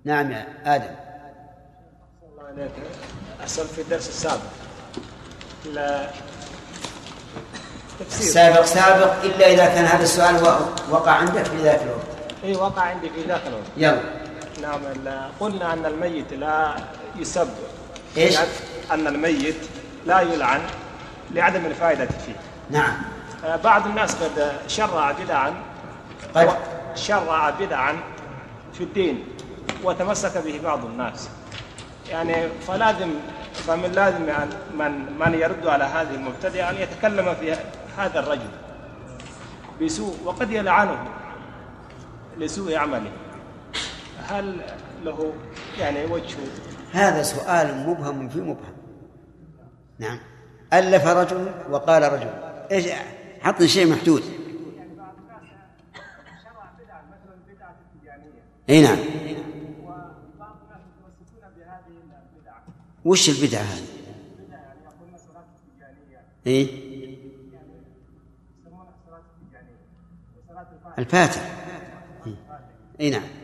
[0.03, 0.95] نعم يا آدم.
[3.41, 4.41] أحسن في الدرس السابق.
[5.73, 6.09] لا.
[7.99, 8.27] تفسير.
[8.27, 10.35] السابق سابق إلا إذا كان هذا السؤال
[10.91, 12.07] وقع عندك في ذاك الوقت.
[12.43, 13.63] إي وقع عندي في ذاك الوقت.
[13.77, 14.01] يلا.
[14.61, 14.81] نعم
[15.39, 16.75] قلنا أن الميت لا
[17.15, 17.49] يسب
[18.17, 18.37] إيش؟
[18.91, 19.55] أن الميت
[20.05, 20.61] لا يلعن
[21.31, 22.35] لعدم الفائدة فيه.
[22.69, 22.93] نعم.
[23.45, 25.53] آه، بعض الناس قد شرع بدعا
[26.35, 26.49] قد.
[26.95, 27.97] شرع بدعا
[28.73, 29.23] في الدين
[29.83, 31.29] وتمسك به بعض الناس.
[32.09, 33.09] يعني فلازم
[33.53, 37.55] فمن لازم أن من من يرد على هذه المبتدئة أن يتكلم في
[37.97, 38.49] هذا الرجل
[39.81, 40.97] بسوء وقد يلعنه
[42.37, 43.11] لسوء عمله.
[44.29, 44.61] هل
[45.03, 45.33] له
[45.79, 46.37] يعني وجه؟
[46.91, 48.76] هذا سؤال مبهم في مبهم.
[49.99, 50.19] نعم.
[50.73, 52.29] ألف رجل وقال رجل.
[52.71, 52.85] إيش؟
[53.41, 54.23] حط شيء محدود.
[58.69, 58.97] إي نعم.
[63.05, 63.87] وش البدعة هذه؟
[66.47, 66.87] إي.
[70.99, 71.41] الفاتح.
[73.01, 73.36] إي نعم.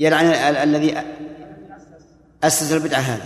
[0.00, 1.02] يلعن ال- ال- الذي
[2.44, 3.22] أسس البدعة هذه.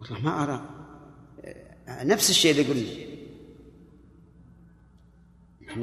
[0.00, 0.62] والله ما أرى.
[1.88, 3.04] نفس الشيء اللي قلنا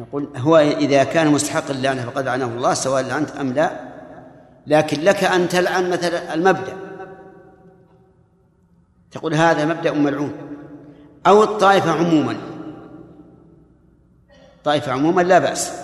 [0.04, 3.92] نقول هو إذا كان مستحق اللعنة فقد لعنه الله سواء لعنت أم لا.
[4.68, 6.78] لكن لك أن تلعن مثلا المبدأ.
[9.12, 10.34] تقول هذا مبدأ ملعون.
[11.28, 12.38] أو الطائفة عموما.
[14.64, 15.81] طائفة عموما لا بأس.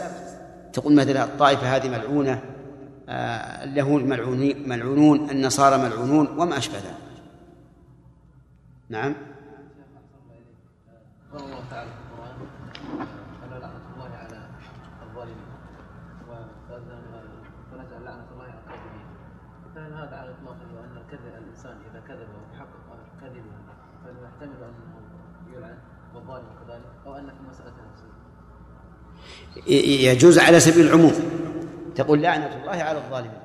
[0.74, 2.42] تقول مثلا الطائفة هذه ملعونة
[3.10, 4.04] آه، اليهود
[4.68, 6.98] ملعونون النصارى ملعونون وما أشبه ذلك.
[8.90, 9.16] نعم؟
[11.34, 12.36] قال الله تعالى في القرآن
[13.44, 14.40] ألا لعنة الله على
[15.04, 15.48] الظالمين
[16.30, 19.08] ونجعل لعنة الله على الكاذبين
[19.76, 23.52] فهل هذا على الإطلاق وأن الكذب الإنسان إذا كذب وحقق كذبه
[24.06, 25.78] فإنه يحتمل أنه يلعن
[26.16, 28.27] والظالم كذلك أو أن في نفسها ي-
[29.68, 31.12] يجوز على سبيل العموم.
[31.96, 33.42] تقول لعنة الله على الظالمين.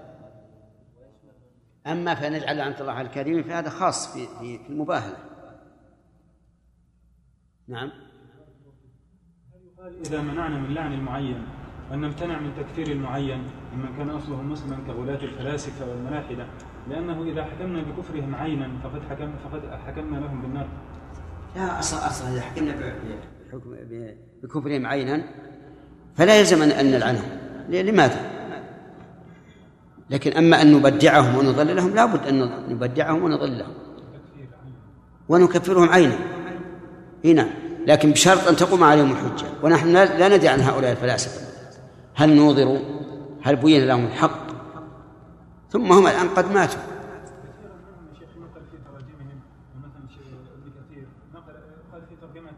[1.86, 5.16] أما فنجعل لعنة الله على الكاذبين فهذا خاص في في في المباهلة.
[7.68, 7.90] نعم.
[10.06, 11.46] إذا منعنا من لعن المعين
[11.92, 16.46] أن نمتنع من تكفير المعين ممن كان أصله مسلما كغلاة الفلاسفة والملاحدة؟
[16.88, 20.68] لأنه إذا حكمنا بكفرهم عينا فقد حكم فقد حكمنا لهم بالنار.
[21.56, 22.94] لا أصلا أصلا إذا حكمنا ب-
[23.48, 25.24] بحكم ب- بكفرهم عينا
[26.16, 27.28] فلا يلزم أن نلعنهم.
[27.68, 28.20] لماذا؟
[30.10, 33.74] لكن أما أن نبدعهم ونضللهم لا بد أن نبدعهم ونضللهم
[35.28, 36.18] ونكفرهم عينا.
[37.24, 37.48] هنا
[37.86, 39.46] لكن بشرط أن تقوم عليهم الحجة.
[39.62, 41.46] ونحن لا لا ندري عن هؤلاء الفلاسفة.
[42.14, 42.78] هل نوظروا
[43.42, 44.52] هل بين لهم الحق؟
[45.70, 46.80] ثم هم الآن قد ماتوا
[47.48, 49.40] كثيرا منهم يا شيخ نقل في تراجمهم
[49.74, 51.54] ومثلا شيخ ابن كثير نقل
[51.92, 52.50] قال في ترجمة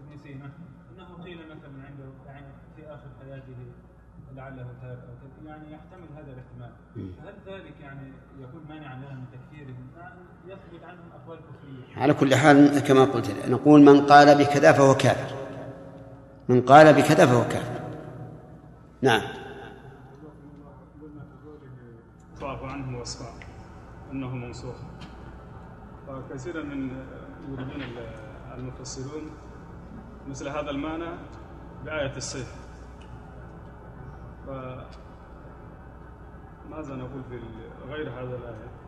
[0.00, 0.50] ابن سينا
[0.90, 2.46] أنه قيل مثلا عنده يعني
[2.76, 3.58] في آخر حياته
[4.34, 9.26] لعله تاب أو كذا يعني يحتمل هذا الاحتمال فهل ذلك يعني يكون مانعا لنا من
[9.34, 14.38] تكفيرهم مع أن يثبت عنهم أقوال كفرية على كل حال كما قلت نقول من قال
[14.38, 15.36] بكذا فهو كافر.
[16.48, 17.80] من قال بكذا فهو كافر.
[19.02, 19.22] نعم.
[22.40, 23.02] فاعف عنه
[24.12, 24.76] أنه منسوخ
[26.08, 26.90] فكثيرا من
[27.48, 27.82] يريدون
[28.54, 29.30] المفسرون
[30.28, 31.10] مثل هذا المعنى
[31.84, 32.54] بآية السيف.
[36.70, 37.40] ماذا نقول في
[37.88, 38.79] غير هذا الآية؟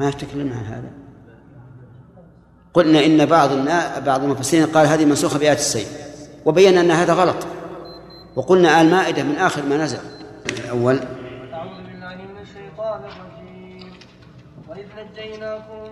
[0.00, 0.90] ما تكلمنا عن هذا.
[2.74, 3.50] قلنا إن بعض
[4.04, 5.88] بعض المفسرين قال هذه منسوخة بآية السيف
[6.44, 7.46] وبينا أن هذا غلط.
[8.36, 9.98] وقلنا المائدة من آخر ما نزل.
[10.64, 10.98] الأول.
[11.52, 13.92] أعوذ بالله من الشيطان الرجيم.
[14.68, 15.82] وإذ نجيناكم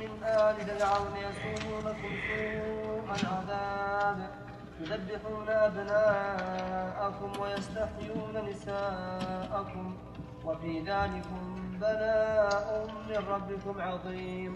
[0.00, 4.18] من آل فرعون يسومونكم سوء العذاب
[4.80, 9.86] يذبحون أبناءكم ويستحيون نساءكم.
[10.44, 11.42] وفي ذلكم
[11.80, 14.54] بلاء من ربكم عظيم.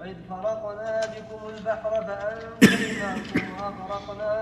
[0.00, 4.32] وإذ فرقنا بكم البحر فأنجيناكم وأغرقنا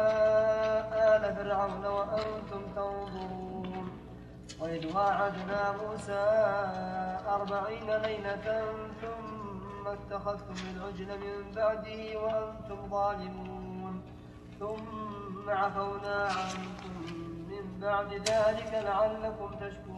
[1.16, 3.88] آل فرعون وأنتم تنظرون.
[4.60, 6.24] وإذ واعدنا موسى
[7.36, 8.46] أربعين ليلة
[9.02, 13.94] ثم اتخذتم العجل من بعده وأنتم ظالمون.
[14.60, 16.94] ثم عفونا عنكم
[17.50, 19.97] من بعد ذلك لعلكم تشكرون.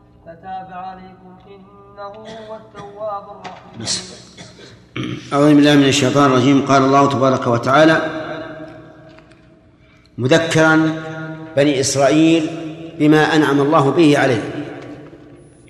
[0.25, 2.13] فتاب عليكم إنه
[2.47, 3.85] هو التواب الرحيم.
[5.33, 6.65] أعوذ بالله من الشيطان الرجيم.
[6.65, 8.01] قال الله تبارك وتعالى
[10.17, 10.95] مذكرا
[11.55, 12.49] بني إسرائيل
[12.99, 14.43] بما أنعم الله به عليه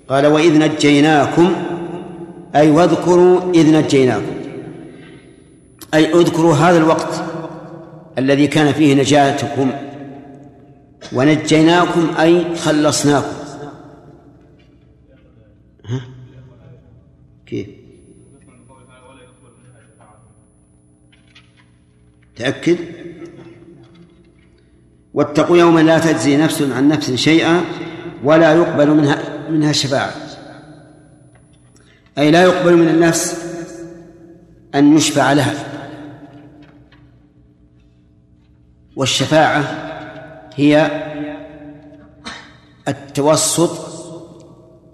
[0.08, 1.54] قال وإذ نجيناكم
[2.56, 4.36] أي واذكروا إذ نجيناكم.
[5.94, 7.22] أي اذكروا هذا الوقت
[8.18, 9.72] الذي كان فيه نجاتكم.
[11.12, 13.36] ونجيناكم أي خلصناكم
[15.86, 16.00] ها؟
[17.52, 17.68] كيف؟
[22.36, 22.78] تأكد؟
[25.14, 27.60] واتقوا يوما لا تجزي نفس عن نفس شيئا
[28.24, 30.12] ولا يقبل منها منها شفاعة.
[32.18, 33.44] أي لا يقبل من النفس
[34.74, 35.54] أن يشفع لها.
[38.96, 39.60] والشفاعة
[40.54, 40.90] هي
[42.88, 43.92] التوسط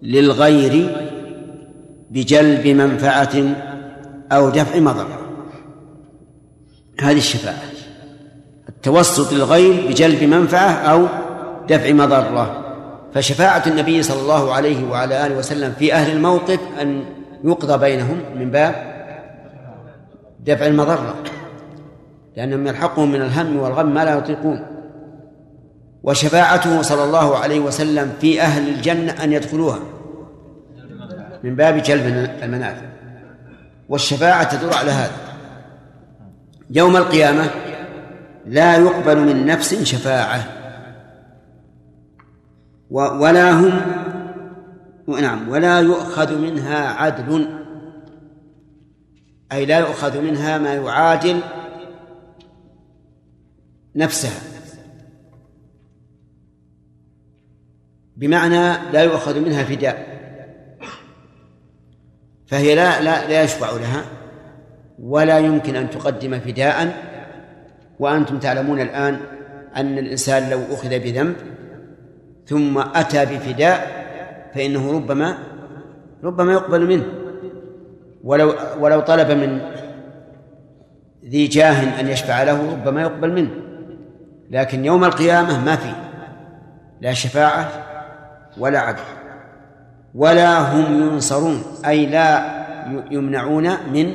[0.02, 1.07] للغير
[2.10, 3.54] بجلب منفعة
[4.32, 5.18] أو دفع مضرة
[7.00, 7.62] هذه الشفاعة.
[8.68, 11.06] التوسط للغير بجلب منفعة أو
[11.68, 12.64] دفع مضرة.
[13.14, 17.04] فشفاعة النبي صلى الله عليه وعلى آله وسلم في أهل الموقف أن
[17.44, 18.74] يقضى بينهم من باب
[20.40, 21.14] دفع المضرة.
[22.36, 24.66] لأنهم يلحقهم من الهم والغم ما لا يطيقون.
[26.02, 29.78] وشفاعته صلى الله عليه وسلم في أهل الجنة أن يدخلوها.
[31.44, 32.06] من باب جلب
[32.42, 32.88] المنافع.
[33.88, 35.16] والشفاعة تدور على هذا.
[36.70, 37.50] يوم القيامة
[38.46, 40.44] لا يقبل من نفس شفاعة.
[42.90, 43.80] ولا هم
[45.20, 47.48] نعم ولا يؤخذ منها عدل.
[49.52, 51.40] أي لا يؤخذ منها ما يعادل
[53.96, 54.40] نفسها.
[58.16, 60.17] بمعنى لا يؤخذ منها فداء.
[62.48, 64.04] فهي لا لا لا يشفع لها
[64.98, 67.08] ولا يمكن أن تقدم فداء.
[67.98, 69.20] وأنتم تعلمون الآن
[69.76, 71.36] أن الإنسان لو أخذ بذنب
[72.46, 74.06] ثم أتى بفداء
[74.54, 75.38] فإنه ربما
[76.24, 77.04] ربما يقبل منه.
[78.24, 79.60] ولو ولو طلب من
[81.24, 83.50] ذي جاه أن يشفع له ربما يقبل منه.
[84.50, 85.92] لكن يوم القيامة ما في
[87.00, 87.70] لا شفاعة
[88.58, 89.17] ولا عدل.
[90.14, 92.58] ولا هم ينصرون أي لا
[93.10, 94.14] يمنعون من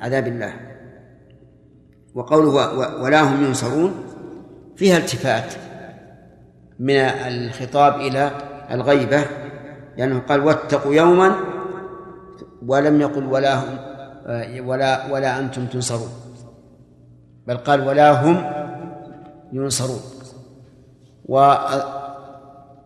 [0.00, 0.52] عذاب الله.
[2.14, 2.50] وقوله
[3.02, 3.94] ولا هم ينصرون
[4.76, 5.54] فيها التفات
[6.78, 8.30] من الخطاب إلى
[8.70, 9.24] الغيبة
[9.96, 11.34] لأنه قال واتقوا يوما
[12.66, 13.78] ولم يقل ولا هم
[14.66, 16.10] ولا ولا أنتم تنصرون.
[17.46, 18.52] بل قال ولا هم
[19.52, 20.00] ينصرون.
[21.28, 21.54] و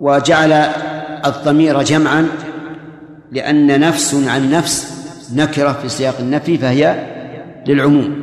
[0.00, 0.52] وجعل
[1.26, 2.28] الضمير جمعا
[3.30, 5.02] لأن نفس عن نفس
[5.34, 7.06] نكرة في سياق النفي فهي
[7.66, 8.22] للعموم.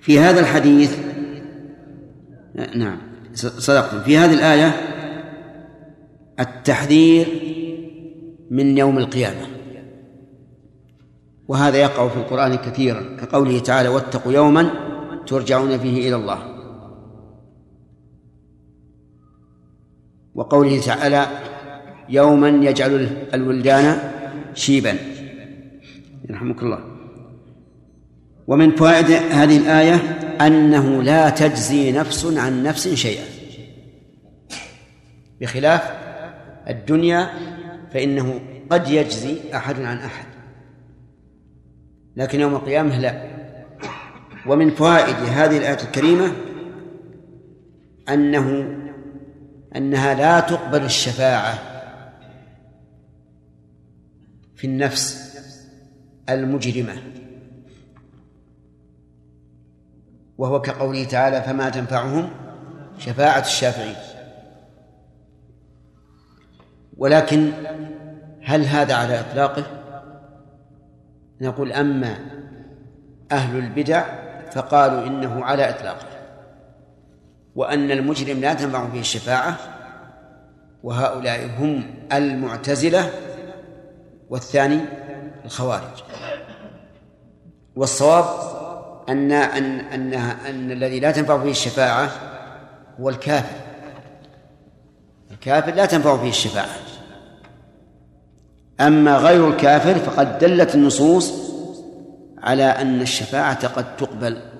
[0.00, 0.98] في هذا الحديث
[2.74, 2.98] نعم
[3.34, 4.00] صدقتم.
[4.00, 4.72] في هذه الآية
[6.40, 7.26] التحذير
[8.50, 9.46] من يوم القيامة.
[11.48, 14.70] وهذا يقع في القرآن كثيرا كقوله تعالى واتقوا يوما
[15.26, 16.53] ترجعون فيه إلى الله.
[20.34, 21.26] وقوله تعالى
[22.08, 24.10] يوما يجعل الولدان
[24.54, 24.98] شيبا.
[26.28, 26.84] يرحمك الله.
[28.46, 29.94] ومن فوائد هذه الآية
[30.40, 33.24] أنه لا تجزي نفس عن نفس شيئا.
[35.40, 35.82] بخلاف
[36.68, 37.30] الدنيا
[37.92, 40.26] فإنه قد يجزي أحد عن أحد.
[42.16, 43.24] لكن يوم القيامة لا.
[44.46, 46.32] ومن فوائد هذه الآية الكريمة
[48.08, 48.76] أنه
[49.76, 51.58] أنها لا تقبل الشفاعة
[54.56, 55.34] في النفس
[56.28, 57.02] المجرمة.
[60.38, 62.30] وهو كقوله تعالى فما تنفعهم
[62.98, 63.96] شفاعة الشافعين.
[66.96, 67.52] ولكن
[68.42, 69.64] هل هذا على إطلاقه؟
[71.40, 72.18] نقول أما
[73.32, 74.04] أهل البدع
[74.50, 76.13] فقالوا إنه على إطلاقه.
[77.54, 79.56] وأن المجرم لا تنفع فيه الشفاعة
[80.82, 83.10] وهؤلاء هم المعتزلة
[84.30, 84.80] والثاني
[85.44, 86.02] الخوارج.
[87.76, 88.24] والصواب
[89.08, 92.10] أن أن أن أن الذي لا تنفع فيه الشفاعة
[93.00, 93.56] هو الكافر.
[95.30, 96.76] الكافر لا تنفع فيه الشفاعة.
[98.80, 101.32] أما غير الكافر فقد دلت النصوص
[102.38, 104.53] على أن الشفاعة قد تقبل.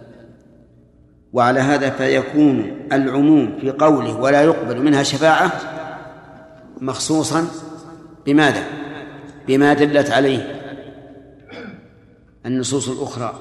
[1.35, 5.53] وعلى هذا فيكون العموم في قوله ولا يقبل منها شفاعة
[6.81, 7.49] مخصوصا
[8.27, 8.65] بماذا؟
[9.47, 10.61] بما دلت عليه
[12.47, 13.35] النصوص الأخرى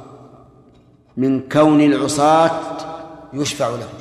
[1.18, 2.52] من كون العصاة
[3.34, 4.00] يشفع لهم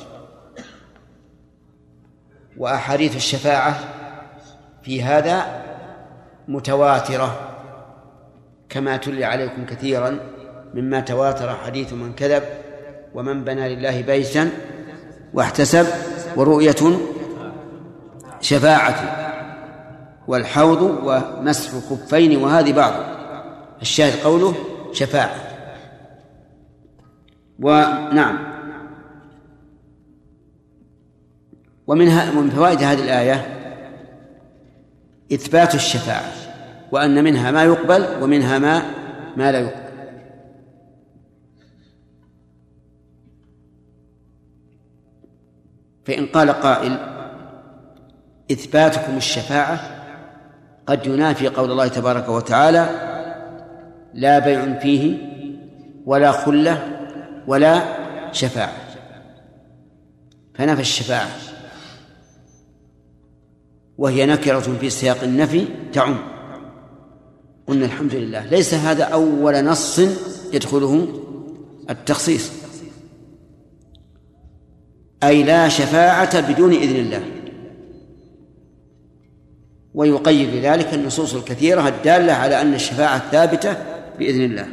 [2.56, 3.78] وأحاديث الشفاعة
[4.82, 5.62] في هذا
[6.48, 7.48] متواترة
[8.68, 10.18] كما تلي عليكم كثيرا
[10.74, 12.61] مما تواتر حديث من كذب
[13.14, 14.50] ومن بنى لله بيتا
[15.34, 15.86] واحتسب
[16.36, 16.98] ورؤية
[18.40, 19.18] شفاعة
[20.28, 22.92] والحوض ومسح الخفين وهذه بعض
[23.82, 24.54] الشاهد قوله
[24.92, 25.34] شفاعة.
[27.60, 28.38] ونعم
[31.86, 33.46] ومنها ومن فوائد هذه الآية
[35.32, 36.32] إثبات الشفاعة
[36.92, 38.82] وأن منها ما يقبل ومنها ما
[39.36, 39.81] ما لا يقبل.
[46.04, 46.98] فإن قال قائل
[48.52, 49.80] إثباتكم الشفاعة
[50.86, 52.88] قد ينافي قول الله تبارك وتعالى
[54.14, 55.16] لا بيع فيه
[56.06, 57.00] ولا خلة
[57.46, 57.82] ولا
[58.32, 58.76] شفاعة.
[60.54, 61.30] فنفى الشفاعة
[63.98, 66.18] وهي نكرة في سياق النفي تعم.
[67.66, 70.00] قلنا الحمد لله ليس هذا أول نص
[70.52, 71.08] يدخله
[71.90, 72.61] التخصيص.
[75.24, 77.22] أي لا شفاعة بدون إذن الله.
[79.94, 83.76] ويقيد بذلك النصوص الكثيرة الدالة على أن الشفاعة ثابتة
[84.18, 84.66] بإذن الله.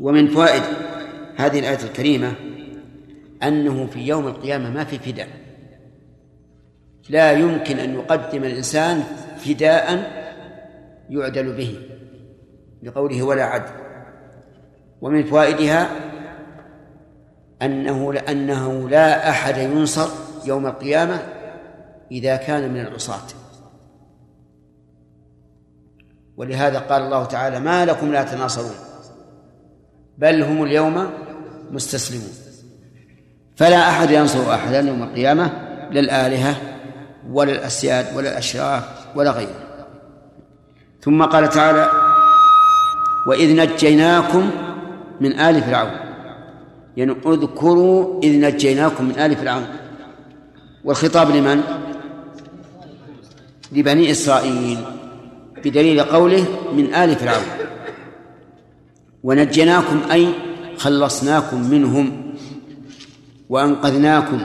[0.00, 0.62] ومن فوائد
[1.36, 2.32] هذه الآية الكريمة
[3.42, 5.28] أنه في يوم القيامة ما في فداء.
[7.08, 9.04] لا يمكن أن يقدم الإنسان
[9.38, 10.10] فداء
[11.10, 11.76] يعدل به
[12.82, 13.72] لقوله ولا عدل.
[15.00, 16.09] ومن فوائدها
[17.62, 20.08] أنه لأنه لا أحد ينصر
[20.44, 21.18] يوم القيامة
[22.10, 23.26] إذا كان من العصاة.
[26.36, 28.74] ولهذا قال الله تعالى ما لكم لا تناصرون
[30.18, 31.10] بل هم اليوم
[31.70, 32.32] مستسلمون.
[33.56, 35.46] فلا أحد ينصر أحدا يوم القيامة
[35.90, 36.56] لا الآلهة
[37.30, 38.84] ولا الأسياد ولا الأشراف
[39.16, 39.86] ولا غيره.
[41.00, 41.90] ثم قال تعالى
[43.26, 44.50] وإذ نجيناكم
[45.20, 46.09] من آل فرعون.
[47.00, 49.66] يعني اذكروا إذ نجيناكم من آل فرعون.
[50.84, 51.60] والخطاب لمن؟
[53.72, 54.78] لبني إسرائيل
[55.64, 57.44] بدليل قوله من آل فرعون.
[59.22, 60.28] ونجيناكم أي
[60.76, 62.34] خلصناكم منهم
[63.48, 64.40] وأنقذناكم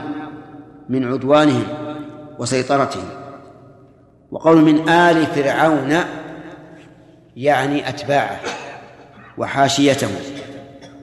[0.88, 1.64] من عدوانهم
[2.38, 3.04] وسيطرتهم.
[4.30, 5.96] وقول من آل فرعون
[7.36, 8.40] يعني أتباعه
[9.38, 10.08] وحاشيته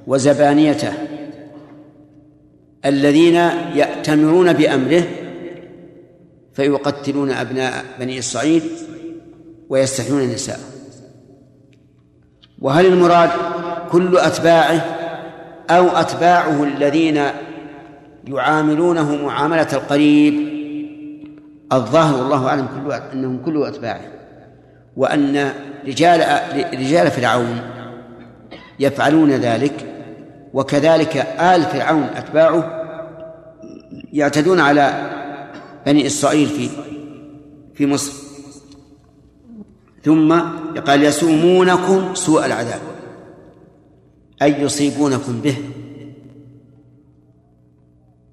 [0.08, 1.13] وزبانيته
[2.86, 3.36] الذين
[3.76, 5.04] يأتمرون بأمره
[6.54, 8.64] فيقتلون أبناء بني إسرائيل
[9.70, 10.60] ويستحيون النساء.
[12.60, 13.30] وهل المراد
[13.92, 14.86] كل أتباعه
[15.70, 17.24] أو أتباعه الذين
[18.28, 20.54] يعاملونه معاملة القريب؟
[21.74, 24.02] الظاهر والله أعلم كل أنهم كل أتباعه.
[24.98, 25.54] وأن
[25.88, 26.40] رجال
[26.74, 27.62] رجال فرعون
[28.80, 29.93] يفعلون ذلك
[30.54, 32.84] وكذلك آل فرعون أتباعه
[34.14, 35.10] يعتدون على
[35.86, 36.70] بني إسرائيل في
[37.76, 38.14] في مصر.
[40.04, 40.40] ثم
[40.88, 42.82] قال يسومونكم سوء العذاب
[44.42, 45.58] أي يصيبونكم به.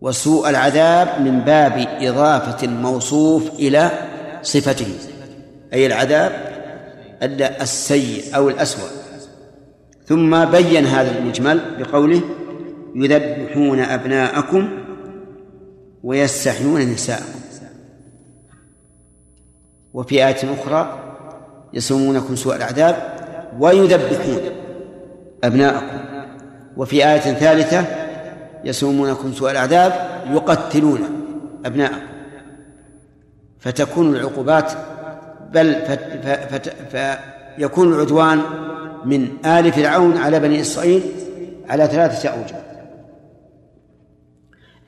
[0.01, 3.91] وسوء العذاب من باب إضافة الموصوف إلى
[4.43, 4.95] صفته
[5.73, 6.51] أي العذاب
[7.61, 9.00] السيء أو الأسوأ.
[10.11, 12.21] ثم بين هذا المجمل بقوله
[12.95, 14.69] يذبحون أبناءكم
[16.03, 17.41] ويستحيون نساءكم.
[19.95, 20.99] وفي آية أخرى
[21.73, 22.97] يسومونكم سوء العذاب
[23.59, 24.41] ويذبحون
[25.45, 26.01] أبناءكم.
[26.77, 27.85] وفي آية ثالثة
[28.65, 29.93] يسومونكم سوء العذاب
[30.31, 31.01] يقتلون
[31.65, 32.07] أبناءكم.
[33.61, 34.73] فتكون العقوبات
[35.53, 35.77] بل
[36.91, 38.43] فيكون العدوان
[39.05, 41.03] من آل فرعون على بني إسرائيل
[41.69, 42.63] على ثلاثة أوجه.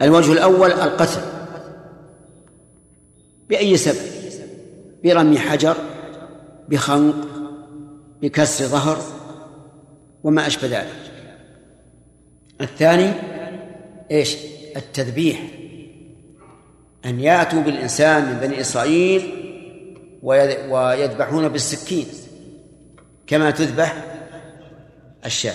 [0.02, 1.20] الوجه الأول القتل.
[3.48, 4.12] بأي سبب؟
[5.04, 5.76] برمي حجر
[6.68, 7.14] بخنق
[8.22, 8.98] بكسر ظهر
[10.24, 11.12] وما أشبه ذلك.
[12.60, 13.12] الثاني
[14.10, 14.36] إيش؟
[14.76, 15.42] التذبيح.
[17.04, 19.34] أن يأتوا بالإنسان من بني إسرائيل
[20.22, 22.06] ويذبحون بالسكين.
[23.26, 23.94] كما تذبح
[25.26, 25.54] الشاة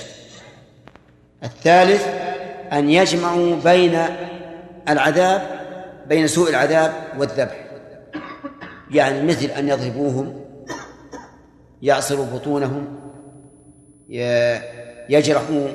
[1.43, 2.07] الثالث
[2.73, 3.99] أن يجمعوا بين
[4.89, 5.57] العذاب
[6.07, 7.67] بين سوء العذاب والذبح.
[8.91, 10.45] يعني مثل أن يضربوهم
[11.81, 12.99] يعصروا بطونهم
[15.09, 15.67] يجرحوا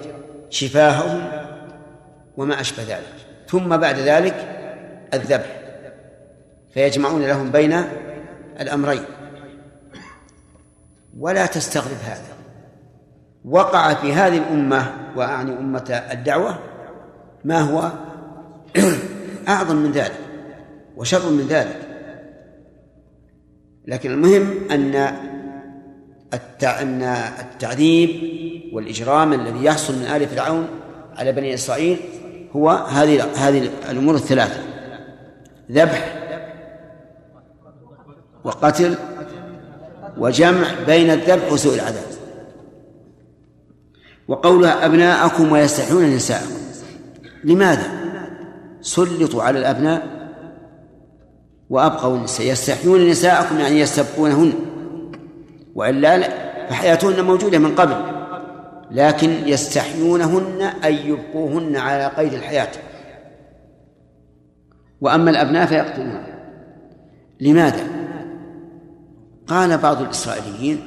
[0.51, 1.31] شفاههم
[2.37, 3.15] وما أشبه ذلك.
[3.49, 4.35] ثم بعد ذلك
[5.15, 5.47] الذبح.
[6.75, 7.85] فيجمعون لهم بين
[8.61, 9.05] الأمرين.
[11.19, 12.37] ولا تستغرب هذا.
[13.45, 16.59] وقع في هذه الأمة وأعني أمة الدعوة
[17.45, 17.93] ما هو؟
[19.49, 20.19] أعظم من ذلك
[20.97, 21.89] وشر من ذلك.
[23.87, 24.95] لكن المهم أن
[26.65, 27.03] أن
[27.41, 28.11] التعذيب
[28.73, 30.67] والإجرام الذي يحصل من آل فرعون
[31.17, 31.99] على بني إسرائيل
[32.57, 34.61] هو هذه هذه الأمور الثلاثة
[35.71, 36.23] ذبح
[38.45, 38.95] وقتل
[40.19, 42.05] وجمع بين الذبح وسوء العذاب.
[44.29, 46.55] وقولها أبناءكم ويستحيون نساءكم.
[47.45, 47.87] لماذا؟
[48.81, 50.07] سلطوا على الأبناء
[51.71, 52.47] وأبقوا النساء.
[52.47, 54.53] يستحيون نساءكم يعني يستبقونهن.
[55.75, 56.29] وإلا
[56.69, 57.97] فحياتهن موجودة من قبل.
[58.91, 62.69] لكن يستحيونهن أن يبقوهن على قيد الحياة.
[65.01, 66.25] وأما الأبناء فيقتلون
[67.41, 68.02] لماذا؟
[69.47, 70.81] قال بعض الإسرائيليين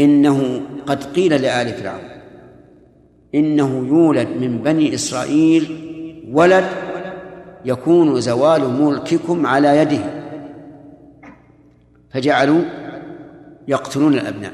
[0.00, 2.12] إنه قد قيل لآل فرعون
[3.34, 5.88] إنه يولد من بني إسرائيل
[6.32, 6.64] ولد
[7.64, 10.22] يكون زوال ملككم على يده.
[12.10, 12.62] فجعلوا
[13.68, 14.52] يقتلون الأبناء.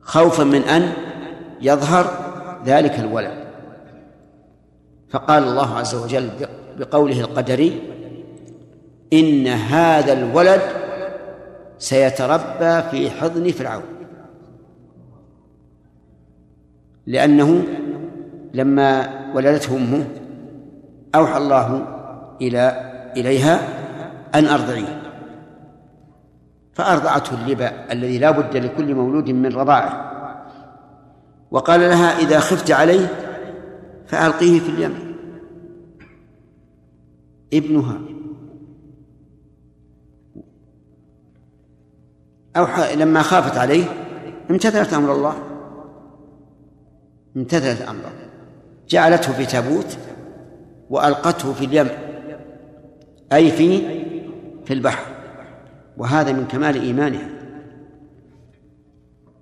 [0.00, 0.92] خوفا من أن
[1.60, 2.06] يظهر
[2.66, 3.44] ذلك الولد.
[5.10, 6.30] فقال الله عز وجل
[6.78, 7.80] بقوله القدري
[9.12, 10.83] إن هذا الولد
[11.84, 13.82] سيتربى في حضن فرعون.
[17.06, 17.64] لأنه
[18.54, 20.06] لما ولدته أمه
[21.14, 21.86] أوحى الله
[22.40, 23.68] إلى إليها
[24.34, 25.02] أن أرضعيه.
[26.72, 30.10] فأرضعته اللبا الذي لا بد لكل مولود من رضاعه.
[31.50, 33.06] وقال لها إذا خفت عليه
[34.06, 35.16] فألقيه في اليم.
[37.54, 38.13] ابنها
[42.56, 43.84] أوحى لما خافت عليه
[44.50, 45.34] امتثلت أمر الله.
[47.36, 48.12] امتثلت أمره.
[48.88, 49.96] جعلته في تابوت
[50.90, 51.88] وألقته في اليم
[53.32, 53.82] أي في
[54.64, 55.06] في البحر.
[55.96, 57.28] وهذا من كمال إيمانها.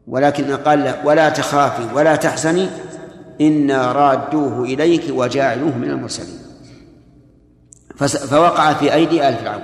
[0.06, 2.68] ولكن قال ولا تخافي ولا تحزني
[3.40, 6.38] إنا رادوه إليك وجاعلوه من المرسلين.
[8.30, 9.62] فوقع في أيدي آل فرعون.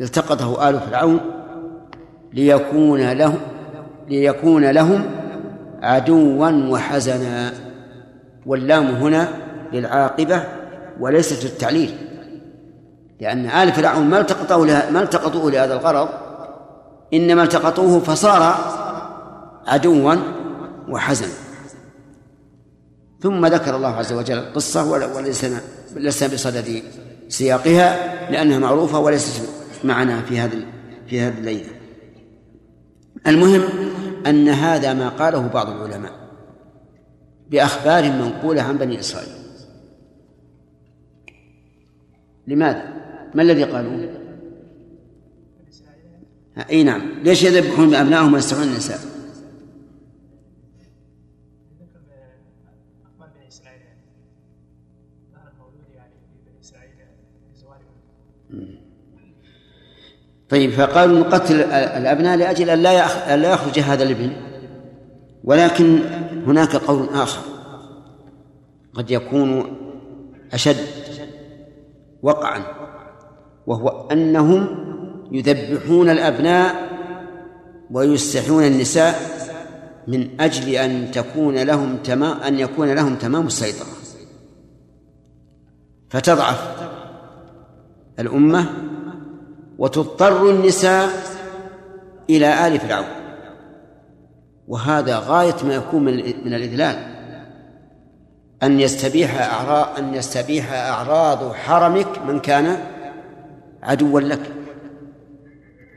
[0.00, 1.20] التقطه آل فرعون
[2.32, 3.34] ليكون له
[4.08, 5.04] ليكون لهم
[5.82, 7.52] عدوا وحزنا.
[8.46, 9.28] واللام هنا
[9.72, 10.44] للعاقبة
[11.00, 11.94] وليست للتعليل
[13.20, 16.08] لأن آل فرعون ما التقطوه ما التقطوه لهذا الغرض
[17.14, 18.54] إنما التقطوه فصار
[19.66, 20.14] عدوا
[20.88, 21.32] وحزنا.
[23.20, 25.60] ثم ذكر الله عز وجل القصة وليسنا
[25.96, 26.82] لسنا بصدد
[27.28, 27.96] سياقها
[28.30, 29.42] لأنها معروفة وليست
[29.84, 30.58] معنا في هذا
[31.06, 31.70] في هذه الليلة
[33.26, 33.62] المهم
[34.26, 36.12] أن هذا ما قاله بعض العلماء
[37.50, 39.32] بأخبار منقولة عن بني إسرائيل
[42.46, 42.82] لماذا؟
[43.34, 44.08] ما الذي قالوه؟
[46.70, 49.17] اي نعم ليش يذبحون أبنائهم ويستحون النساء؟
[60.48, 64.32] طيب فقالوا نقتل الأبناء لأجل أن لا أن لا يخرج هذا الابن.
[65.44, 65.98] ولكن
[66.46, 67.40] هناك قول آخر
[68.94, 69.76] قد يكون
[70.52, 70.86] أشد
[72.22, 72.62] وقعا
[73.66, 74.68] وهو أنهم
[75.32, 76.88] يذبحون الأبناء
[77.90, 79.14] ويستحيون النساء
[80.08, 83.86] من أجل أن تكون لهم تمام أن يكون لهم تمام السيطرة.
[86.10, 86.88] فتضعف
[88.18, 88.87] الأمة
[89.78, 91.08] وتضطر النساء
[92.30, 93.06] إلى آل فرعون.
[94.68, 96.04] وهذا غاية ما يكون
[96.44, 96.96] من الإذلال.
[98.62, 102.76] أن يستبيح أعراض أن يستبيح أعراض حرمك من كان
[103.82, 104.52] عدوا لك.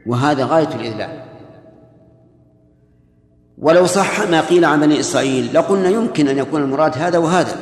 [0.05, 1.23] وهذا غاية الإذلال.
[3.57, 7.55] ولو صح ما قيل عن بني إسرائيل لقلنا يمكن أن يكون المراد هذا وهذا.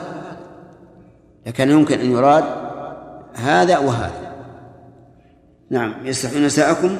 [1.46, 2.44] لكن يمكن أن يراد
[3.34, 4.29] هذا وهذا.
[5.70, 6.98] نعم يستحيون نساءكم.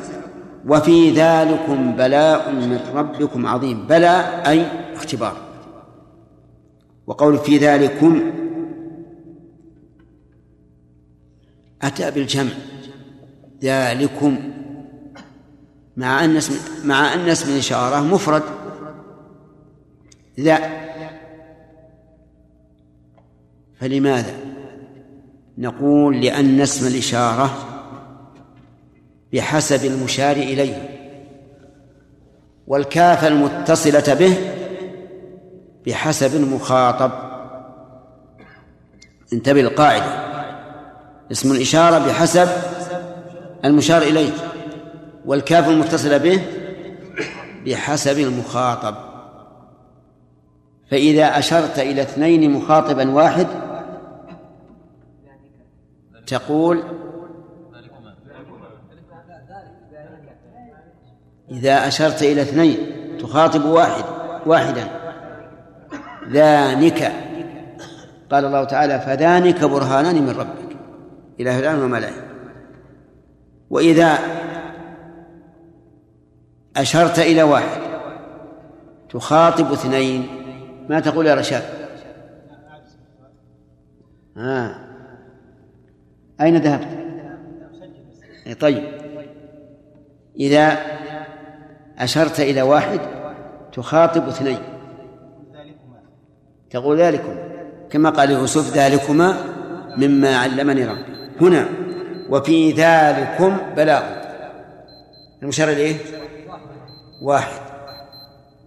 [0.68, 3.88] وفي ذلكم بلاء من ربكم عظيم.
[3.88, 4.66] بلاء أي
[4.96, 5.38] اختبار.
[7.08, 8.32] وقول في ذلكم
[11.82, 12.52] أتى بالجمع.
[13.64, 14.38] ذلكم
[15.98, 18.44] مع أن اسم مع أن اسم الإشارة مفرد.
[20.40, 20.60] ذا
[23.80, 24.34] فلماذا؟
[25.58, 27.69] نقول لأن اسم الإشارة
[29.34, 30.90] بحسب المشار إليه
[32.68, 34.38] والكاف المتصلة به
[35.88, 37.12] بحسب المخاطب.
[39.34, 40.30] انتبه القاعدة
[41.32, 42.48] اسم الإشارة بحسب
[43.66, 44.32] المشار إليه
[45.26, 46.42] والكاف المتصلة به
[47.66, 48.96] بحسب المخاطب.
[50.92, 53.48] فإذا أشرت إلى اثنين مخاطبا واحد
[56.28, 56.84] تقول
[61.52, 62.78] إذا أشرت إلى اثنين
[63.20, 64.04] تخاطب واحد
[64.46, 64.88] واحدا.
[66.30, 67.12] ذانك
[68.32, 70.78] قال الله تعالى فذانك برهانان من ربك.
[71.40, 72.30] إلى فرعون وملئه
[73.70, 74.18] وإذا
[76.78, 77.82] أشرت إلى واحد
[79.10, 80.28] تخاطب اثنين
[80.90, 81.64] ما تقول يا رشاد؟
[84.38, 84.76] آه.
[86.42, 86.88] أين ذهبت؟
[88.48, 88.84] إيه، طيب.
[90.40, 90.78] إذا
[92.00, 93.00] أشرت إلى واحد
[93.74, 94.60] تخاطب اثنين.
[96.70, 97.36] تقول ذلكم
[97.90, 99.38] كما قال يوسف ذلكما
[99.98, 101.04] مما علمني ربي.
[101.42, 101.66] هنا
[102.30, 104.04] وفي ذلكم بلاغ.
[105.42, 105.96] المشار إليه
[107.22, 107.62] واحد.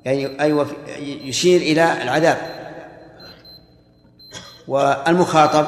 [0.05, 2.39] يعني أي وفي يشير إلى العذاب.
[4.69, 5.67] والمخاطب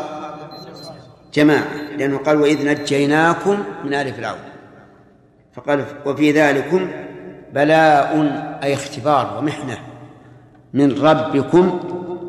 [1.34, 1.64] جماعة
[1.96, 4.38] لأنه قال وإذ نجيناكم من آل فرعون.
[5.54, 6.90] فقال وفي ذلكم
[7.54, 8.10] بلاء
[8.62, 9.78] أي اختبار ومحنة
[10.72, 11.80] من ربكم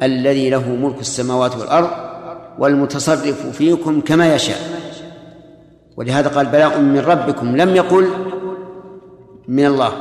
[0.03, 1.89] الذي له ملك السماوات والأرض
[2.59, 4.59] والمتصرف فيكم كما يشاء.
[5.97, 7.57] ولهذا قال بلاء من ربكم.
[7.57, 8.09] لم يقل
[9.47, 9.91] من الله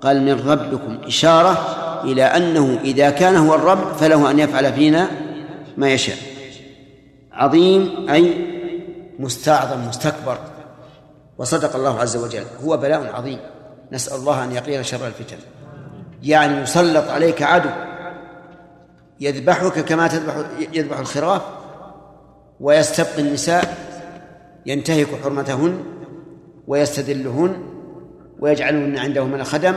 [0.00, 0.98] قال من ربكم.
[1.06, 1.58] إشارة
[2.04, 5.08] إلى أنه إذا كان هو الرب فله أن يفعل فينا
[5.76, 6.16] ما يشاء.
[7.32, 8.34] عظيم أي
[9.18, 10.38] مستعظم مستكبر.
[11.38, 12.44] وصدق الله عز وجل.
[12.64, 13.38] هو بلاء عظيم.
[13.92, 15.36] نسأل الله أن يقينا شر الفتن.
[16.22, 17.70] يعني يسلط عليك عدو
[19.20, 20.34] يذبحك كما تذبح
[20.72, 21.42] يذبح الخراف
[22.60, 23.76] ويستبقي النساء
[24.66, 25.84] ينتهك حرمتهن
[26.66, 27.62] ويستذلهن
[28.40, 29.74] ويجعلهن عنده من الخدم.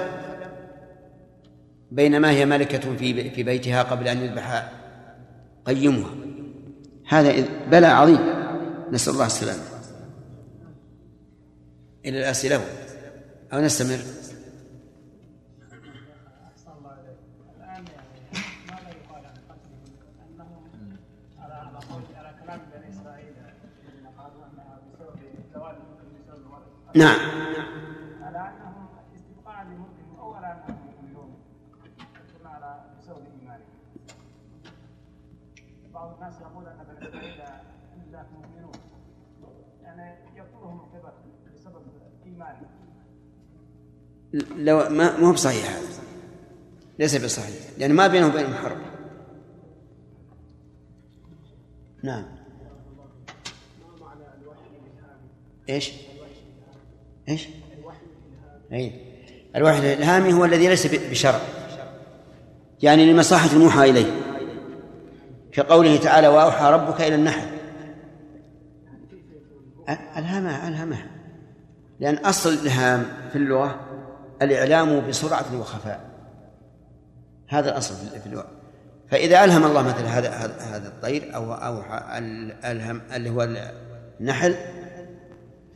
[1.91, 4.71] بينما هي ملكة في في بيتها قبل أن يذبح
[5.65, 6.09] قيمها.
[7.07, 8.19] هذا بلاء عظيم.
[8.91, 9.61] نسأل الله السلامة.
[12.05, 12.61] إلى الأسئلة.
[13.53, 13.99] أو نستمر.
[26.95, 27.17] نعم.
[30.19, 31.39] أو على أنهم يؤمنون
[32.45, 33.61] على بسبب إيمانهم
[35.93, 38.71] بعض الناس يقول أن بني إسرائيل لا مؤمنون
[39.83, 41.13] يعني يقتلهم القبط
[41.53, 41.81] بسبب
[42.25, 42.90] إيمانهم.
[44.33, 45.87] لو ما ما هو بصحيح هذا.
[46.99, 47.55] ليس بصحيح.
[47.77, 48.77] لأن ما بينه وبينهم حرب.
[52.03, 52.25] نعم.
[55.69, 55.91] إيش؟
[57.29, 57.47] إيش؟
[58.73, 58.91] أي
[59.55, 61.39] الوحي الإلهامي هو الذي ليس بشرع.
[62.83, 64.21] يعني لمصلحة الموحى إليه.
[65.51, 67.47] كقوله تعالى وأوحى ربك إلى النحل.
[69.89, 71.07] ألهمها ألهمها.
[71.99, 73.90] لأن أصل الإلهام في اللغة
[74.41, 76.11] الإعلام بسرعة وخفاء.
[77.47, 78.47] هذا الأصل في- اللغة
[79.09, 80.29] فإذا ألهم الله مثل هذا
[80.59, 81.83] هذا الطير أو أو
[82.71, 83.47] ألهم اللي هو
[84.19, 84.55] النحل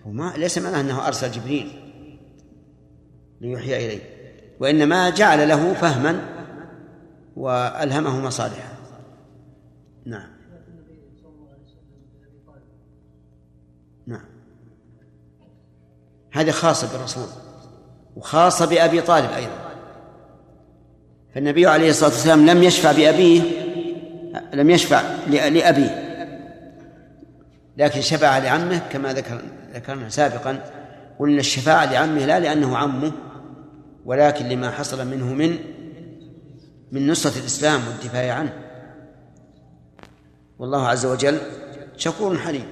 [0.06, 1.72] فما ليس معناه أنه أرسل جبريل
[3.42, 4.02] ليوحي إليه
[4.60, 6.22] وإنما جعل له فهما
[7.36, 8.74] وألهمه مصالحه
[10.06, 10.30] نعم.
[14.08, 14.26] نعم.
[16.32, 17.28] هذه خاصة بالرسول.
[18.16, 19.66] وخاصة بأبي طالب أيضا.
[21.36, 23.42] فالنبي عليه الصلاة والسلام لم يشفع بأبيه
[24.54, 26.06] لم يشفع لأ- لأبيه.
[27.78, 29.42] لكن شفع لعمه كما ذكر
[29.74, 30.60] ذكرنا سابقا.
[31.20, 33.12] قلنا الشفاعة لعمه لا لأنه عمه
[34.06, 35.58] ولكن لما حصل منه من
[36.92, 38.54] من نصرة الإسلام والدفاع عنه.
[40.60, 41.38] والله عز وجل
[41.98, 42.66] شكور حليم.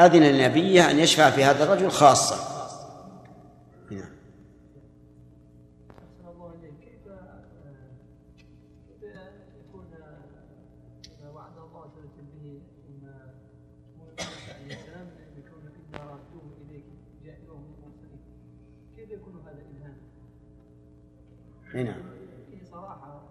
[0.00, 2.57] أذن لنبيه أن يشفع في هذا الرجل خاصة.
[21.74, 21.94] أي نعم.
[22.50, 23.22] فيه صراحة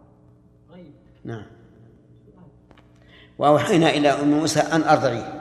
[0.71, 1.45] غيب نعم.
[3.37, 5.37] وأوحينا إلى أم موسى أن أرضعيه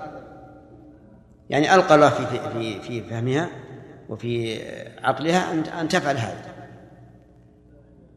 [1.50, 3.48] يعني ألقى الله في في في فهمها
[4.08, 4.60] وفي
[4.98, 6.56] عقلها أن أن تفعل هذا.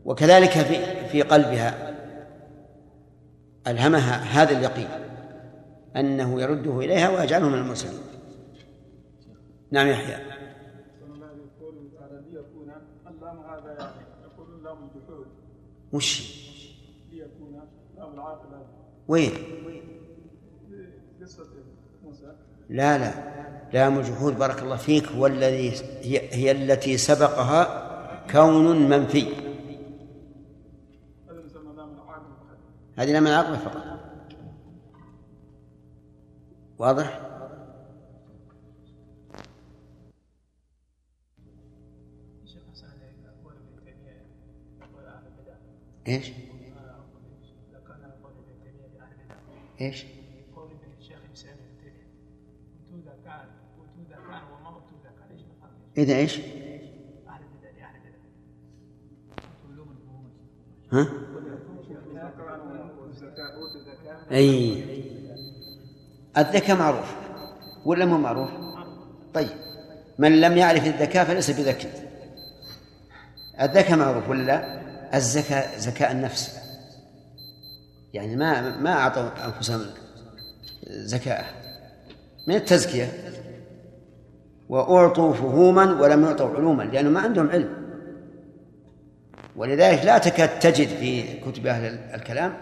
[0.06, 1.96] وكذلك في في قلبها
[3.68, 4.90] ألهمها هذا اليقين
[5.96, 8.00] أنه يرده إليها ويجعله من المرسلين.
[9.72, 12.72] نعم يحيى الله يقول تعالى ليكون
[13.08, 15.28] اللام هذا يعني يقول لام الجحود
[15.94, 16.40] وش؟
[17.12, 17.62] ليكون
[17.98, 18.66] لام العاقل
[19.08, 19.32] وين؟
[22.70, 23.40] لا لا.
[23.74, 25.08] لام الجحود بارك الله فيك.
[25.08, 25.72] هو الذي
[26.02, 27.90] هي, هي التي سبقها
[28.32, 29.26] كون منفي.
[32.96, 34.00] هذه لام العقبة فقط.
[36.80, 37.29] واضح؟
[46.10, 46.32] إيش؟
[49.82, 50.05] إيش؟
[55.95, 56.39] كان إيش
[60.91, 61.07] ها؟
[64.32, 64.84] أي
[66.38, 67.16] الذكاء معروف
[67.86, 68.49] ولا مو معروف؟
[69.34, 69.49] طيب
[70.20, 71.88] من لم يعرف الذكاء فليس بذكي
[73.62, 74.79] الذكاء معروف ولا لا؟
[75.14, 76.60] الزكاة زكاء النفس.
[78.14, 79.82] يعني ما ما أعطوا أنفسهم
[80.88, 81.45] زكاة
[82.47, 83.12] من التزكية.
[84.70, 87.89] وأعطوا فهوما ولم يعطوا علوما لأنه ما عندهم علم.
[89.55, 92.57] ولذلك لا تكاد تجد في كتب أهل الكلام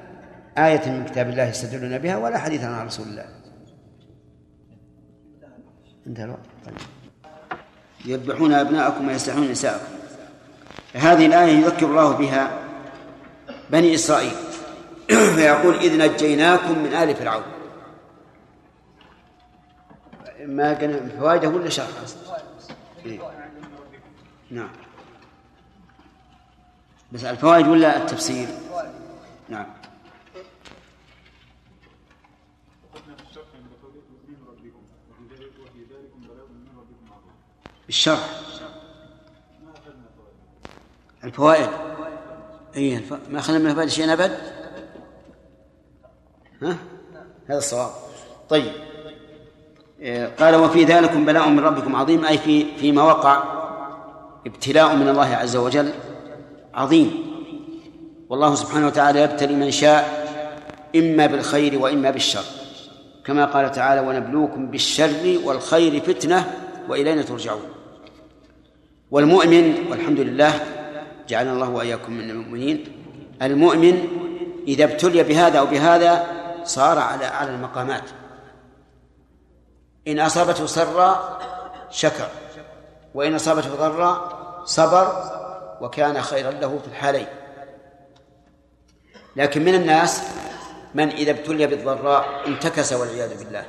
[0.57, 3.25] آية من كتاب الله يستدلون بها ولا حديثا عن رسول الله.
[6.07, 6.39] انتهى الوقت.
[6.65, 6.75] طيب.
[8.05, 9.85] يذبحون أبناءكم ويستحيون نساءكم.
[10.97, 12.51] هذه الآية يذكر الله بها
[13.69, 14.35] بني إسرائيل.
[15.35, 17.43] فيقول إذ نجيناكم من آل فرعون.
[20.39, 21.87] ما كان فوائده ولا شرح؟
[23.05, 23.19] إيه.
[24.51, 24.69] نعم.
[27.11, 28.47] بس الفوائد ولا التفسير؟
[29.49, 29.65] نعم.
[32.93, 37.33] قلنا في الشرح عند قوله من ربكم وفي ذلك وفي ذلكم بلاء من ربكم عظيم
[37.89, 38.29] الشرح
[39.63, 40.37] ما اخذنا فوائد
[41.28, 41.69] الفوائد.
[42.78, 43.13] اي الف...
[43.30, 44.38] ما أخذنا من الفوائد شيئا أبد؟
[46.61, 46.78] ها؟
[47.47, 47.89] هذا الصواب.
[48.49, 48.71] طيب.
[50.01, 52.25] إيه، قال وفي ذلكم بلاء من ربكم عظيم.
[52.25, 53.43] أي في فيما وقع
[54.47, 55.91] ابتلاء من الله عز وجل
[56.73, 57.28] عظيم.
[58.30, 60.28] والله سبحانه وتعالى يبتلي من شاء
[60.95, 62.43] إما بالخير وإما بالشر.
[63.25, 66.53] كما قال تعالى ونبلوكم بالشر والخير فتنة
[66.89, 67.69] وإلينا ترجعون.
[69.11, 70.76] والمؤمن والحمد لله
[71.28, 73.03] جعلنا الله وإياكم من المؤمنين.
[73.41, 74.07] المؤمن
[74.67, 76.25] إذا ابتلي بهذا أو بهذا
[76.63, 78.03] صار على اعلى المقامات.
[80.07, 81.39] إن أصابته سرا
[81.89, 82.28] شكر
[83.13, 85.23] وإن أصابته ضرا صبر
[85.82, 87.28] وكان خيرا له في الحالين.
[89.36, 90.23] لكن من الناس
[90.95, 93.65] من إذا ابتلي بالضراء انتكس والعياذ بالله.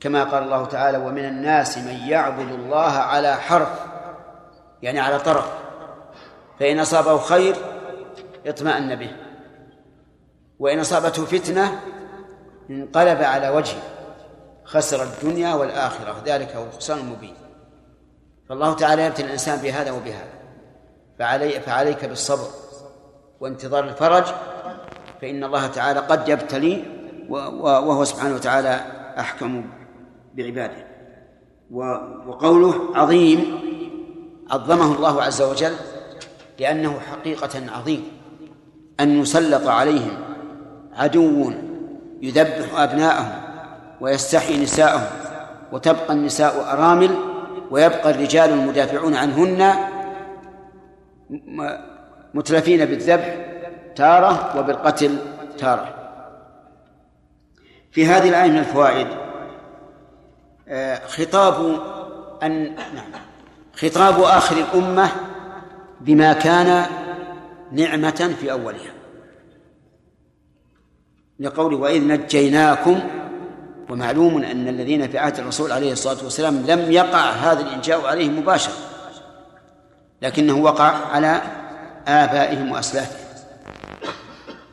[0.00, 3.68] كما قال الله تعالى ومن الناس من يعبد الله على حرف
[4.82, 5.61] يعني على طرف.
[6.62, 7.56] فإن أصابه خير
[8.46, 9.10] اطمأن به
[10.58, 11.80] وإن أصابته فتنة
[12.70, 13.82] انقلب على وجهه
[14.64, 17.34] خسر الدنيا والآخرة ذلك هو الخسران المبين.
[18.48, 20.32] فالله تعالى يبتلي الإنسان بهذا وبهذا.
[21.18, 22.46] فعلي فعليك بالصبر
[23.40, 24.24] وانتظار الفرج
[25.22, 26.84] فإن الله تعالى قد يبتلي
[27.28, 28.80] وهو سبحانه وتعالى
[29.18, 29.64] أحكم
[30.34, 30.86] بعباده.
[32.26, 33.60] وقوله عظيم
[34.50, 35.76] عظمه الله عز وجل
[36.58, 38.22] لأنه حقيقة عظيم.
[39.00, 40.16] أن يسلط عليهم
[40.96, 41.52] عدو
[42.22, 43.42] يذبح أبناءهم
[44.00, 45.06] ويستحيي نساءهم
[45.72, 47.10] وتبقى النساء أرامل
[47.70, 49.74] ويبقى الرجال المدافعون عنهن
[52.34, 53.36] متلفين بالذبح
[53.96, 55.18] تارة وبالقتل
[55.58, 55.94] تارة.
[57.90, 59.06] في هذه الآية من الفوائد
[60.68, 61.80] آه، خطاب
[62.42, 63.12] أن نعم
[63.76, 65.10] خطاب آخر الأمة
[66.04, 66.86] بما كان
[67.72, 68.92] نعمة في أولها.
[71.40, 73.00] لقوله وإذ نجيناكم
[73.90, 78.74] ومعلوم أن الذين في عهد الرسول عليه الصلاة والسلام لم يقع هذا الإنجاء عليهم مباشرة
[80.22, 81.42] لكنه وقع على
[82.08, 83.22] آبائهم وأسلافهم.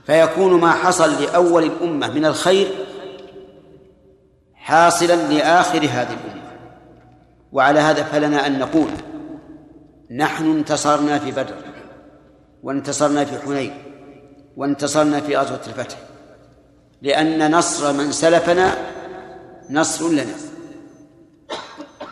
[0.05, 2.67] فيكون ما حصل لأول الأمة من الخير
[4.55, 6.49] حاصلا لآخر هذه الأمة.
[7.51, 8.89] وعلى هذا فلنا أن نقول
[10.11, 11.55] نحن انتصرنا في بدر
[12.63, 13.73] وانتصرنا في حنين
[14.57, 15.97] وانتصرنا في غزوة الفتح.
[17.01, 18.77] لأن نصر من سلفنا
[19.69, 20.35] نصر لنا.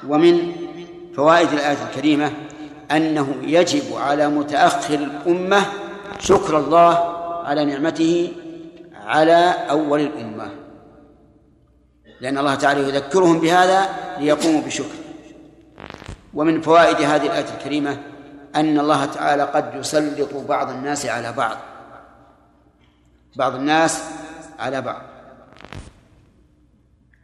[0.08, 0.52] ومن
[1.16, 2.32] فوائد الآية الكريمة
[2.92, 5.66] أنه يجب على متأخر الأمة
[6.20, 6.98] شكر الله
[7.46, 8.34] على نعمته
[8.94, 10.52] على أول الأمة.
[12.22, 13.90] لأن الله تعالى يذكرهم بهذا
[14.20, 15.07] ليقوموا بشكر
[16.38, 17.98] ومن فوائد هذه الآية الكريمة
[18.56, 21.58] أن الله تعالى قد يسلط بعض الناس على بعض.
[23.36, 24.04] بعض الناس
[24.60, 25.02] على بعض.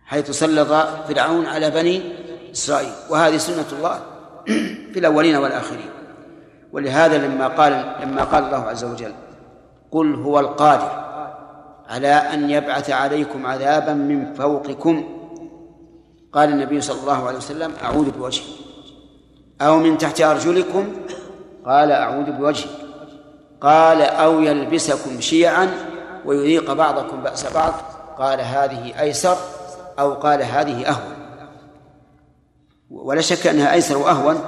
[0.06, 0.68] حيث سلط
[1.08, 2.02] فرعون على بني
[2.52, 2.92] إسرائيل.
[3.10, 4.00] وهذه سنة الله
[4.94, 5.90] في الأولين والآخرين.
[6.72, 9.14] ولهذا لما قال لما قال الله عز وجل
[9.92, 11.04] قل هو القادر
[11.90, 15.20] على أن يبعث عليكم عذابا من فوقكم.
[16.34, 18.73] قال النبي صلى الله عليه وسلم أعوذ بوجهه
[19.64, 20.94] أو من تحت أرجلكم؟
[21.66, 22.70] قال أعوذ بوجهه
[23.62, 25.70] قال أو يلبسكم شيعا
[26.26, 27.74] ويذيق بعضكم بأس بعض.
[28.18, 29.38] قال هذه أيسر
[30.00, 31.14] أو قال هذه أهون.
[32.90, 34.42] ولا شك أنها أيسر وأهون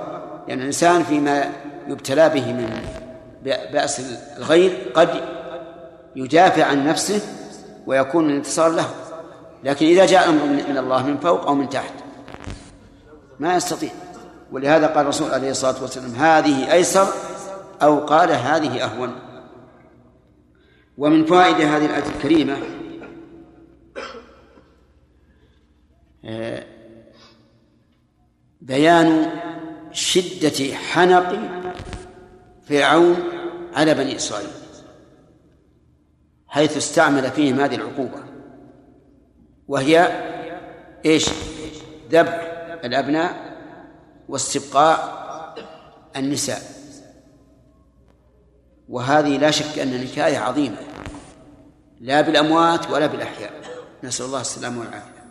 [0.47, 1.49] لأن الإنسان فيما
[1.87, 2.69] يبتلى به من
[3.73, 4.01] بأس
[4.37, 5.09] الغير قد
[6.15, 7.21] يدافع عن نفسه
[7.87, 8.89] ويكون الانتصار له.
[9.63, 11.93] لكن إذا جاء أمر من الله من فوق أو من تحت
[13.39, 13.89] ما يستطيع.
[14.51, 17.07] ولهذا قال الرسول عليه الصلاة والسلام هذه أيسر
[17.81, 19.15] أو قال هذه أهون
[20.97, 22.57] ومن فوائد هذه الآية الكريمة
[26.25, 26.63] آه،
[28.61, 29.31] بيان
[29.91, 31.39] شدة حنق
[32.69, 33.15] فرعون
[33.73, 34.49] على بني إسرائيل
[36.47, 38.23] حيث استعمل فيهم هذه العقوبة
[39.67, 40.21] وهي
[41.05, 41.29] إيش؟
[42.11, 42.41] ذبح
[42.83, 43.54] الأبناء
[44.29, 45.15] واستبقاء
[46.15, 46.61] النساء.
[48.89, 50.77] وهذه لا شك أن نكاية عظيمة
[52.01, 53.53] لا بالأموات ولا بالأحياء.
[54.03, 55.25] نسأل الله السلامة والعافية.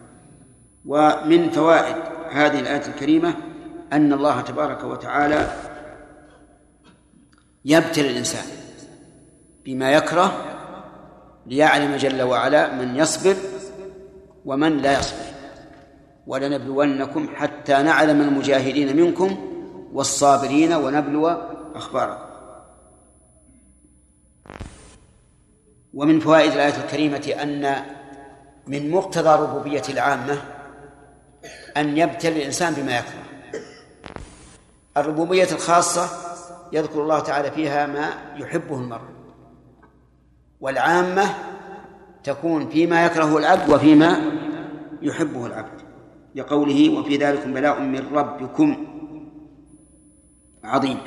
[0.86, 1.96] ومن فوائد
[2.30, 3.34] هذه الآية الكريمة
[3.92, 5.52] أن الله تبارك وتعالى
[7.64, 8.44] يبتلي الإنسان
[9.64, 10.44] بما يكره
[11.46, 13.36] ليعلم جل وعلا من يصبر
[14.44, 15.33] ومن لا يصبر.
[16.26, 19.36] ولنبلونكم حتى نعلم المجاهدين منكم
[19.92, 21.28] والصابرين ونبلو
[21.74, 22.24] أخباركم.
[25.94, 27.76] ومن فوائد الآية الكريمة أن
[28.66, 30.42] من مقتضى ربوبية العامة
[31.76, 33.24] أن يبتلي الإنسان بما يكره.
[34.96, 36.08] الربوبية الخاصة
[36.72, 39.14] يذكر الله تعالى فيها ما يحبه المرء.
[40.60, 41.34] والعامة
[42.24, 44.20] تكون فيما يكره العبد وفيما
[45.02, 45.83] يحبه العبد.
[46.34, 48.86] لقوله وفي ذلك بلاء من ربكم
[50.64, 50.98] عظيم.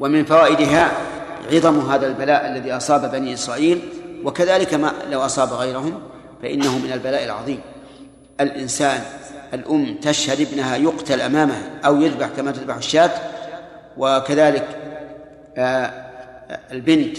[0.00, 0.92] ومن فوائدها
[1.52, 3.80] عظم هذا البلاء الذي أصاب بني إسرائيل
[4.24, 6.00] وكذلك ما لو أصاب غيرهم
[6.42, 7.60] فإنه من البلاء العظيم.
[8.40, 9.00] الإنسان
[9.54, 13.10] الأم تشهد ابنها يقتل أمامها أو يذبح كما تذبح الشاة
[13.96, 14.68] وكذلك
[15.56, 15.90] آه،
[16.72, 17.16] البنت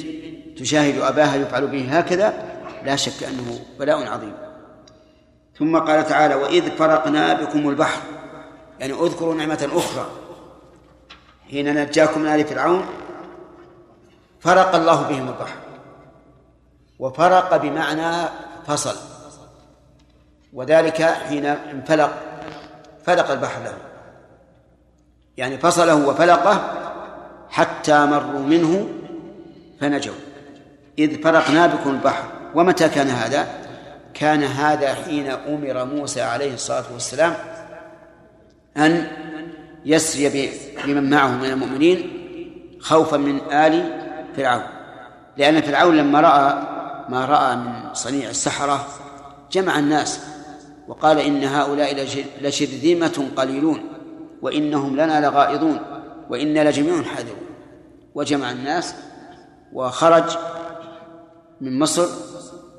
[0.57, 2.33] تشاهد أباها يفعل به هكذا
[2.85, 4.33] لا شك أنه بلاء عظيم.
[5.59, 8.01] ثم قال تعالى وإذ فرقنا بكم البحر.
[8.79, 10.07] يعني اذكروا نعمة أخرى.
[11.49, 12.85] حين نجاكم من آل فرعون
[14.39, 15.57] فرق الله بهم البحر.
[16.99, 18.27] وفرق بمعنى
[18.67, 18.95] فصل.
[20.53, 22.13] وذلك حين انفلق
[23.05, 23.73] فلق البحر له.
[25.37, 26.73] يعني فصله وفلقه
[27.49, 28.87] حتى مروا منه
[29.81, 30.15] فنجوا.
[30.99, 32.23] إذ فرقنا بكم البحر.
[32.55, 33.64] ومتى كان هذا؟
[34.16, 37.34] كان هذا حين أمر موسى عليه الصلاة والسلام
[38.78, 39.07] أن
[39.86, 40.51] يسري
[40.86, 42.11] بمن معه من المؤمنين
[42.80, 44.05] خوفا من آل
[44.36, 44.63] فرعون.
[45.38, 46.53] لأن فرعون لما رأى
[47.09, 48.88] ما رأى من صنيع السحرة
[49.51, 50.20] جمع الناس
[50.88, 52.07] وقال إن هؤلاء
[52.41, 53.84] لشرذمة قليلون
[54.41, 55.80] وإنهم لنا لغائظون
[56.30, 57.45] وإنا لجميع حاذرون.
[58.16, 58.95] وجمع الناس
[59.74, 60.38] وخرج
[61.61, 62.07] من مصر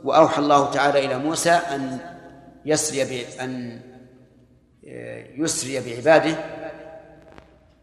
[0.04, 1.98] وأوحى الله تعالى إلى موسى أن
[2.64, 3.80] يسري أن
[5.38, 6.36] يسري بعباده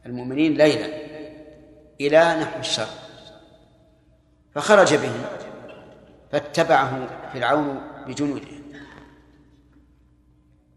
[0.06, 0.88] المؤمنين ليلا
[2.02, 2.88] إلى نحو الشر.
[4.56, 5.22] فخرج بهم
[6.32, 8.48] فاتبعه فرعون بجنوده.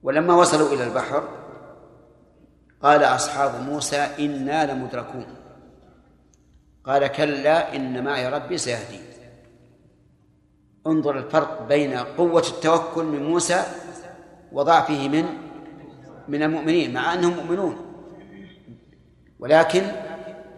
[0.02, 1.28] ولما وصلوا إلى البحر
[2.82, 5.26] قال أصحاب موسى إنا لمدركون.
[6.84, 9.02] قال كلا إن معي ربي سيهدين.
[10.86, 13.62] انظر الفرق بين قوة التوكل من موسى
[14.52, 15.24] وضعفه من
[16.28, 17.76] من المؤمنين مع أنهم مؤمنون.
[19.38, 19.82] ولكن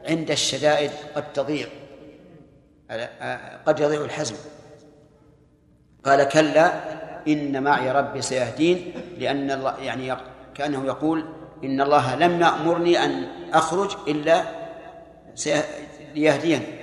[0.09, 1.67] عند الشدائد قد تضيع
[3.67, 4.37] قد يضيع الحزم.
[6.05, 6.73] قال كلا
[7.29, 10.17] إن معي ربي سيهدين لأن الله يعني
[10.55, 11.25] كأنه يقول
[11.65, 14.45] إن الله لم يأمرني أن أخرج إلا
[16.15, 16.79] ليهديني.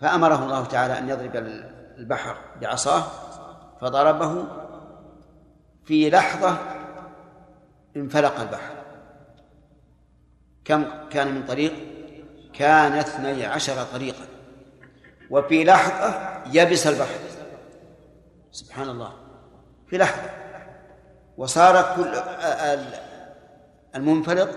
[0.00, 1.36] فأمره الله تعالى أن يضرب
[1.98, 3.04] البحر بعصاه
[3.80, 4.44] فضربه
[5.84, 6.58] في لحظة
[7.96, 8.74] انفلق البحر.
[10.64, 11.72] كم كان من طريق؟
[12.54, 14.24] كان اثني عشر طريقا.
[15.30, 16.14] وفي لحظة
[16.52, 17.18] يبس البحر.
[18.50, 19.12] سبحان الله.
[19.86, 20.30] في لحظة.
[21.36, 22.14] وصار كل
[23.94, 24.50] المنفلق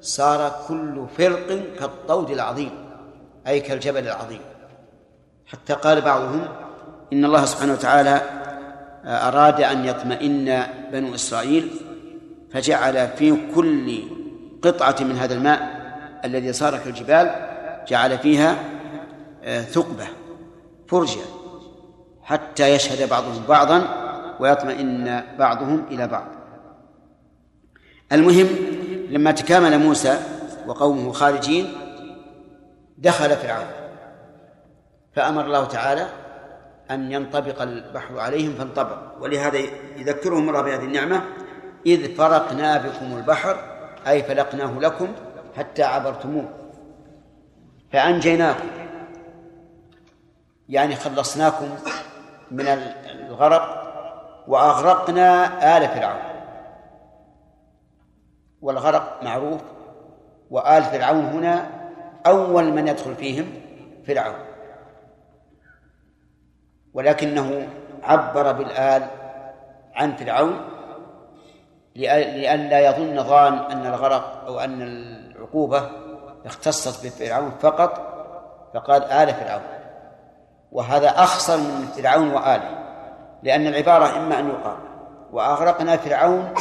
[0.00, 1.46] صار كل فرق
[1.78, 2.90] كالطود العظيم
[3.46, 4.40] أي كالجبل العظيم.
[5.46, 6.63] حتى قال بعضهم
[7.12, 8.20] إن الله سبحانه وتعالى
[9.04, 11.70] أراد أن يطمئن بنو إسرائيل
[12.52, 14.02] فجعل في كل
[14.62, 15.84] قطعة من هذا الماء
[16.24, 17.48] الذي صار كالجبال
[17.88, 18.56] جعل فيها
[19.44, 20.06] آه، ثقبة
[20.88, 21.20] فرجة
[22.22, 23.82] حتى يشهد بعضهم بعضا
[24.40, 26.26] ويطمئن بعضهم إلى بعض.
[28.12, 28.46] المهم
[29.10, 30.18] لما تكامل موسى
[30.66, 31.72] وقومه خارجين
[32.98, 33.66] دخل فرعون
[35.14, 36.06] فأمر الله تعالى
[36.90, 38.98] أن ينطبق البحر عليهم فانطبق.
[39.20, 39.58] ولهذا
[39.96, 41.22] يذكرهم الله بهذه النعمة
[41.86, 43.56] إذ فرقنا بكم البحر
[44.08, 45.08] أي فلقناه لكم
[45.56, 46.48] حتى عبرتموه.
[47.92, 48.68] فأنجيناكم
[50.68, 51.68] يعني خلصناكم
[52.50, 52.66] من
[53.28, 53.84] الغرق
[54.48, 56.34] وأغرقنا آل فرعون.
[58.62, 59.60] والغرق معروف
[60.50, 61.70] وآل فرعون هنا
[62.26, 63.46] أول من يدخل فيهم
[64.06, 64.53] فرعون.
[66.94, 67.68] ولكنه
[68.02, 69.06] عبر بالآل
[69.94, 70.60] عن فرعون
[71.96, 75.90] لئلا يظن ظان أن الغرق أو أن العقوبة
[76.46, 78.14] اختصت بفرعون فقط
[78.74, 79.62] فقال آل فرعون.
[80.72, 82.84] وهذا أخصر من فرعون وآله
[83.42, 84.76] لأن العبارة إما أن يقال
[85.32, 86.54] وأغرقنا فرعون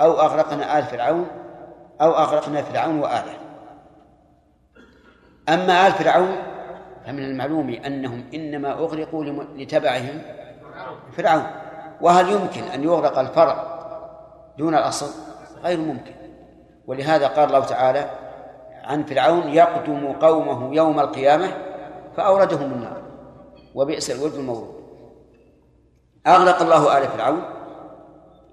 [0.00, 1.26] أو أغرقنا آل فرعون
[2.00, 3.36] أو أغرقنا فرعون وآله.
[5.48, 6.36] أما آل فرعون
[7.08, 9.24] فمن المعلوم أنهم إنما أغرقوا
[9.56, 10.22] لتبعهم
[11.16, 11.46] فرعون.
[12.00, 13.64] وهل يمكن أن يغرق الفرع
[14.58, 15.06] دون الأصل؟
[15.64, 16.12] غير ممكن.
[16.86, 18.10] ولهذا قال الله تعالى
[18.84, 21.48] عن فرعون يقدم قومه يوم القيامة
[22.16, 23.02] فأوردهم النار.
[23.74, 24.74] وبئس الورد المورود.
[26.26, 27.42] أغلق الله آل فرعون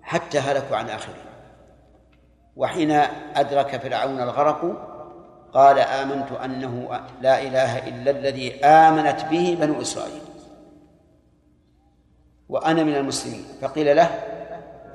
[0.02, 1.26] حتى هلكوا عن آخرهم
[2.56, 2.92] وحين
[3.36, 4.95] أدرك فرعون الغرق
[5.56, 10.22] قال آمنت أنه لا إله إلا الذي آمنت به بنو إسرائيل.
[12.50, 13.44] وأنا من المسلمين.
[13.62, 14.10] فقيل له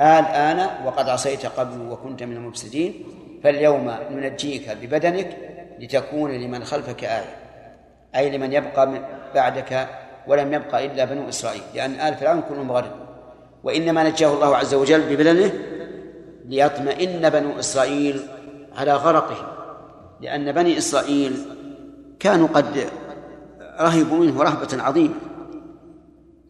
[0.01, 3.05] الآن وقد عصيت قبل وكنت من المفسدين
[3.45, 5.37] فاليوم ننجيك ببدنك
[5.79, 7.37] لتكون لمن خلفك آية
[8.17, 9.03] أي لمن يبقى
[9.35, 9.89] بعدك
[10.27, 13.07] ولم يبقى إلا بنو إسرائيل لأن آل فرعون كلهم غرقوا
[13.65, 15.53] وإنما نجاه الله عز وجل ببدنه
[16.45, 18.23] ليطمئن بنو إسرائيل
[18.77, 19.60] على غرقهم.
[20.21, 21.33] لأن بني إسرائيل
[22.21, 22.87] كانوا قد
[23.81, 25.15] رهبوا منه رهبة عظيمة.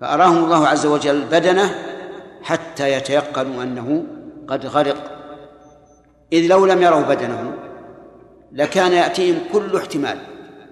[0.01, 1.75] فأراهم الله عز وجل بدنه
[2.43, 4.05] حتى يتيقنوا أنه
[4.49, 4.97] قد غرق.
[6.33, 7.53] إذ لو لم يروا بدنه
[8.53, 10.19] لكان يأتيهم كل احتمال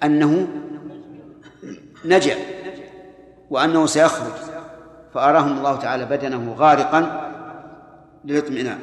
[0.04, 0.48] أنه
[2.04, 2.36] نجا
[3.50, 4.32] وأنه سيخرج.
[5.14, 7.30] فأراهم الله تعالى بدنه غارقا
[8.24, 8.78] للإطمئنان.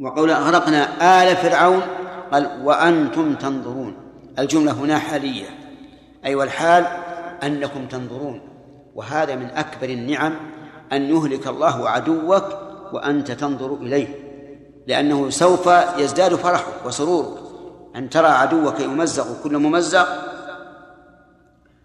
[0.00, 0.82] وقول أغرقنا
[1.22, 1.82] آل فرعون
[2.36, 3.96] قال وأنتم تنظرون.
[4.38, 5.46] الجملة هنا حالية.
[6.24, 6.86] أي والحال
[7.42, 8.40] أنكم تنظرون.
[8.94, 10.34] وهذا من أكبر النعم
[10.92, 12.44] أن يهلك الله عدوك
[12.92, 14.08] وأنت تنظر إليه.
[14.86, 15.66] لأنه سوف
[15.98, 17.38] يزداد فرحك وسرورك.
[17.96, 20.08] أن ترى عدوك يمزق كل ممزق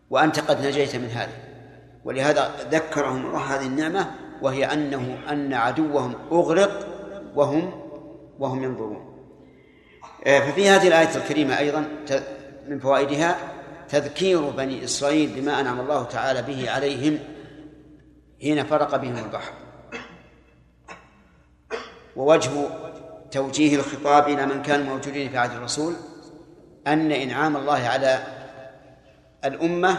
[0.09, 1.33] وأنت قد نجيت من هذا.
[2.05, 6.87] ولهذا ذكرهم الله هذه النعمة وهي أنه أن عدوهم أغرق
[7.35, 7.71] وهم
[8.39, 9.10] وهم ينظرون.
[10.25, 11.85] ففي هذه الآية الكريمة أيضا
[12.67, 13.37] من فوائدها
[13.89, 17.19] تذكير بني إسرائيل بما أنعم الله تعالى به عليهم
[18.41, 19.53] حين فرق بهم البحر.
[22.15, 22.49] ووجه
[23.31, 25.95] توجيه الخطاب إلى من كانوا موجودين في عهد الرسول
[26.87, 28.23] أن إنعام الله على
[29.45, 29.97] الأمة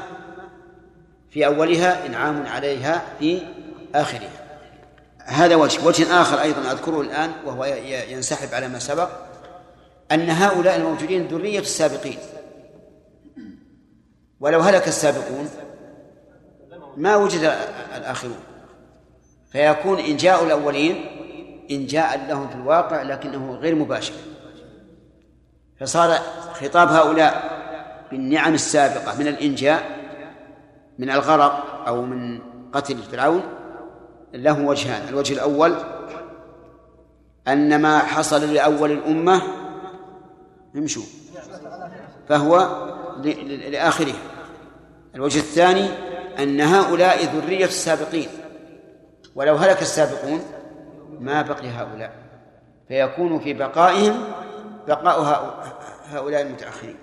[1.31, 3.43] في أولها إنعام عليها في
[3.95, 4.31] آخرها.
[5.25, 5.87] هذا وجه.
[5.87, 7.65] وجه آخر أيضا أذكره الآن وهو
[8.09, 9.09] ينسحب على ما سبق.
[10.13, 12.19] أن هؤلاء الموجودين ذرية السابقين.
[14.41, 15.49] ولو هلك السابقون
[16.97, 17.57] ما وجد
[17.97, 18.41] الآخرون.
[19.53, 21.07] فيكون إن جاء الأولين
[21.71, 24.15] إن جاء لهم في الواقع لكنه غير مباشر.
[25.81, 26.19] فصار
[26.53, 27.63] خطاب هؤلاء
[28.11, 29.83] بالنعم السابقة من الإنجاء
[30.99, 32.41] من الغرق أو من
[32.73, 33.43] قتل فرعون
[34.35, 35.09] له وجهان.
[35.09, 35.75] الوجه الأول
[37.49, 39.62] أن ما حصل لأول الأمة
[40.77, 41.03] امشوا.
[42.29, 42.59] فهو
[43.47, 44.21] لآخرها
[45.15, 45.89] الوجه الثاني
[46.39, 48.29] أن هؤلاء ذرية السابقين.
[49.35, 50.45] ولو هلك السابقون
[51.21, 52.13] ما بقي هؤلاء.
[52.89, 54.25] فيكون في بقائهم
[54.89, 55.21] بقاء
[56.05, 56.97] هؤلاء المتأخرين.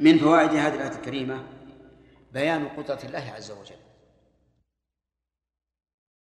[0.00, 1.42] من فوائد هذه الآية الكريمة؟
[2.32, 3.79] بيان قدرة الله عز وجل.